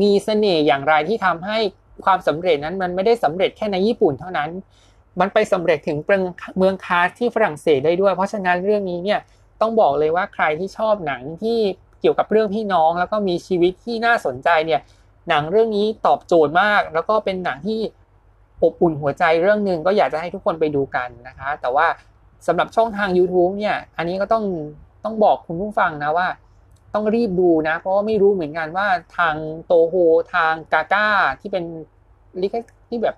[0.00, 1.58] มีเสน่ห์อย่างไรที่ทำให้
[2.04, 4.50] ความสำเร็จนั้นมันไม่ได้สำเร็จแค่ในญี่ปุ่นเท่านั้น
[5.20, 5.98] มันไปสำเร็จถึง
[6.58, 9.20] เมืองคาสที่ฝรั่งเศสได้ด้วย เพราะฉะนั้นเรื่องนี้เนี่ย
[9.64, 11.58] ต้องบอกเลยว่าใครที่ชอบหนังที่
[12.00, 14.80] เกี่ยวกับเรื่องพี่น้อง แล้วก็มีชีวิตที่น่าสนใจเนี่ย
[15.28, 17.80] หนังเรื่องนี้ตอบโจทย์มาก แล้วก็เป็นหนังที่
[18.62, 21.86] อบอุ่นหัวใจเรื่องหนึ่งก็อยากจะให้ทุกคนไปดูกันนะคะ แต่ว่า
[22.46, 24.44] สำหรับช่องทาง YouTube เนี่ย อันนี้ก็ต้อง
[25.04, 26.28] ต้องบอกคุณผู้ฟังนะว่า
[26.94, 28.86] ต้องรีบดูนะ เพราะว่าไม่รู้เหมือนกันว่า
[29.18, 29.34] ทาง
[29.66, 29.94] โตโฮ
[30.34, 31.08] ทางกาก้า
[31.40, 31.64] ที่เป็น
[32.42, 32.54] ลิข
[32.88, 33.16] ที่แบบ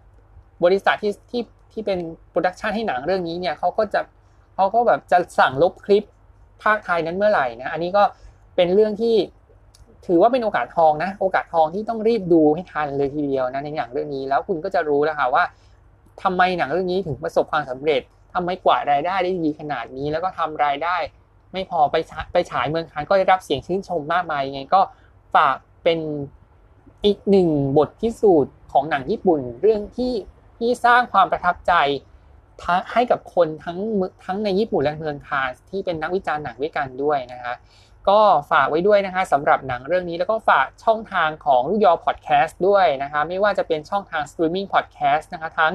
[0.64, 1.42] บริษัทที่ที่
[1.72, 1.98] ที่เป็น
[2.30, 4.00] โปรดักชันให้หนังเรื่องนี้เนี่ยเขาก็จะ
[4.54, 6.04] เขาก็แบบจะสั่งลบคลิป
[6.62, 8.02] ภาคไทยนั้นเมื่อไหร่นะอันนี้ก็
[8.56, 9.16] เป็นเรื่องที่
[10.06, 15.44] ถือว่าเป็นโอกาสทองนะ โอกาสทองที่ต้องรีบดูให้ทันเลยทีเดียวนะในหนังเรื่องนี้แล้วคุณก็จะรู้แล้วค่ะว่า
[16.22, 18.00] ทำไมหนังเรื่องนี้ถึงประสบความสำเร็จ
[18.34, 20.96] ทำไมกว่ารายได้ได้ดีขนาดนี้ แล้วก็ทำรายได้
[21.52, 21.96] ไม่พอไป
[22.32, 24.80] ไปฉายเมืองคานส์ก็ได้รับเสียงชื่นชมมากมายยังไงก็
[25.34, 25.98] ฝากเป็น
[27.04, 30.14] อีกหนึ่งบทพิสูจน์ของหนังญี่ปุ่น เรื่องที่
[30.58, 31.72] ที่สร้างความประทับใจ
[32.92, 33.78] ให้กับคนทั้ง
[34.24, 37.54] ทั้งในญี่ปุ่นและเมืองคานส์ที่เป็นนักวิจารณ์หนังด้วยกันด้วยนะคะ
[38.08, 45.72] ก็ฝากไว้ด้วยนะคะสำหรับหนังเรื่องนี้แล้วก็ฝากช่องทางของลูกยอพอดแคสต์ด้วยนะคะไม่ว่าจะเป็นช่องทางสตรีมมิ่งพอดแคสต์นะคะทั้ง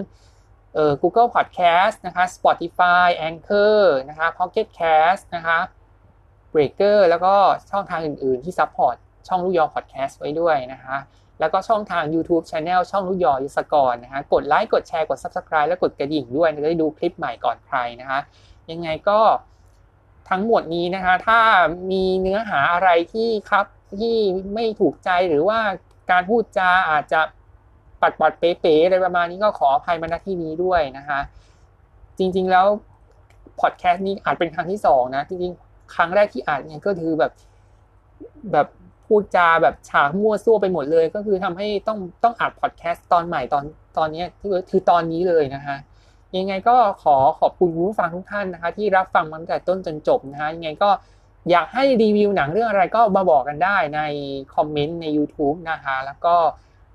[0.73, 5.59] เอ่อ Google Podcast นะคะ Spotify Anchor นะคะ Pocket Cast นะคะ
[6.53, 7.33] Breaker แล้วก็
[7.71, 8.95] ช่องทางอื่น ๆ ที่ support
[9.27, 10.95] ช่องลูกยอพอดแคสต์ไว้ด้วยนะคะ
[11.41, 18.19] แล้วก็ช่องทาง YouTube Channel ช่องลูกยอยศกรนะคะกดไลค์กดแชร์กด Subscribe และกดกระดิ่งด้วยจะได้ดูคลิปใหม่ก่อนใครนะคะ
[18.71, 19.19] ยังไงก็
[20.29, 21.39] ทั้งหมดนี้นะคะถ้า
[21.91, 23.65] มีเนื้อหาอะไรที่ครับ
[23.99, 24.15] ที่
[24.53, 25.59] ไม่ถูกใจหรือว่า
[26.11, 27.21] การพูดจาอาจจะ
[28.01, 31.19] ปัดปัดเป๋ๆอะไรประมาณนี้ก็ขออภัยมาณที่นี้ด้วยนะคะ
[32.17, 32.65] จริงๆแล้ว
[33.61, 37.31] พอดแคสต์นี้อาจเป็นครั้งที่สองนะจริงๆครั้งแรกที่อ่านเนี่ยก็คือแบบ
[38.51, 38.67] แบบ
[39.11, 43.63] พูดจาแบบฉากมั่วซั่วไปหมดเลย ก็คือทำให้ต้องต้องอัดพอดแคสต์ตอนใหม่ตอน
[43.97, 45.75] ตอนนี้คือคือตอนนี้เลยนะคะ
[46.37, 50.89] ยังไงก็ขอขอบคุณผู้ฟังทุกท่านนะคะ ที่รับฟังมาตั้งแต่ต้นจนจบนะคะยังไงก็
[51.51, 54.01] อยากให้รีวิวหนังเรื่องอะไรก็มาบอกกันได้ใน
[54.55, 56.35] คอมเมนต์ใน YouTube นะคะ แล้วก็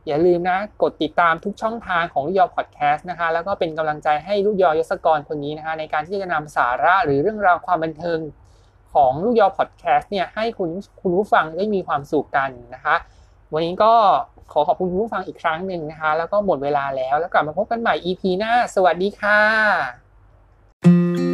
[0.06, 8.18] อย่าลืมนะกดติดตามทุกช่องทางของลูกยอพอดแคสต์นะคะ แล้วก็เป็นกำลังใจให้ลูกยอยศกรคนนี้นะคะ ในการที่จะนำสาระหรือเรื่องราวความบันเทิง
[8.96, 10.70] ของลูกยอพอดแคสต์เนี่ยให้คุณ
[11.00, 12.96] คุณผู้ฟังได้มีความสุขกันนะคะ
[13.52, 13.92] วันนี้ก็
[14.52, 21.25] ขอขอบคุณผู้ฟังอีกครั้งหนึ่งนะคะ แล้วก็หมดเวลาแล้วแล้วกลับมาพบกันใหม่ EP หน้า สวัสดีค่ะ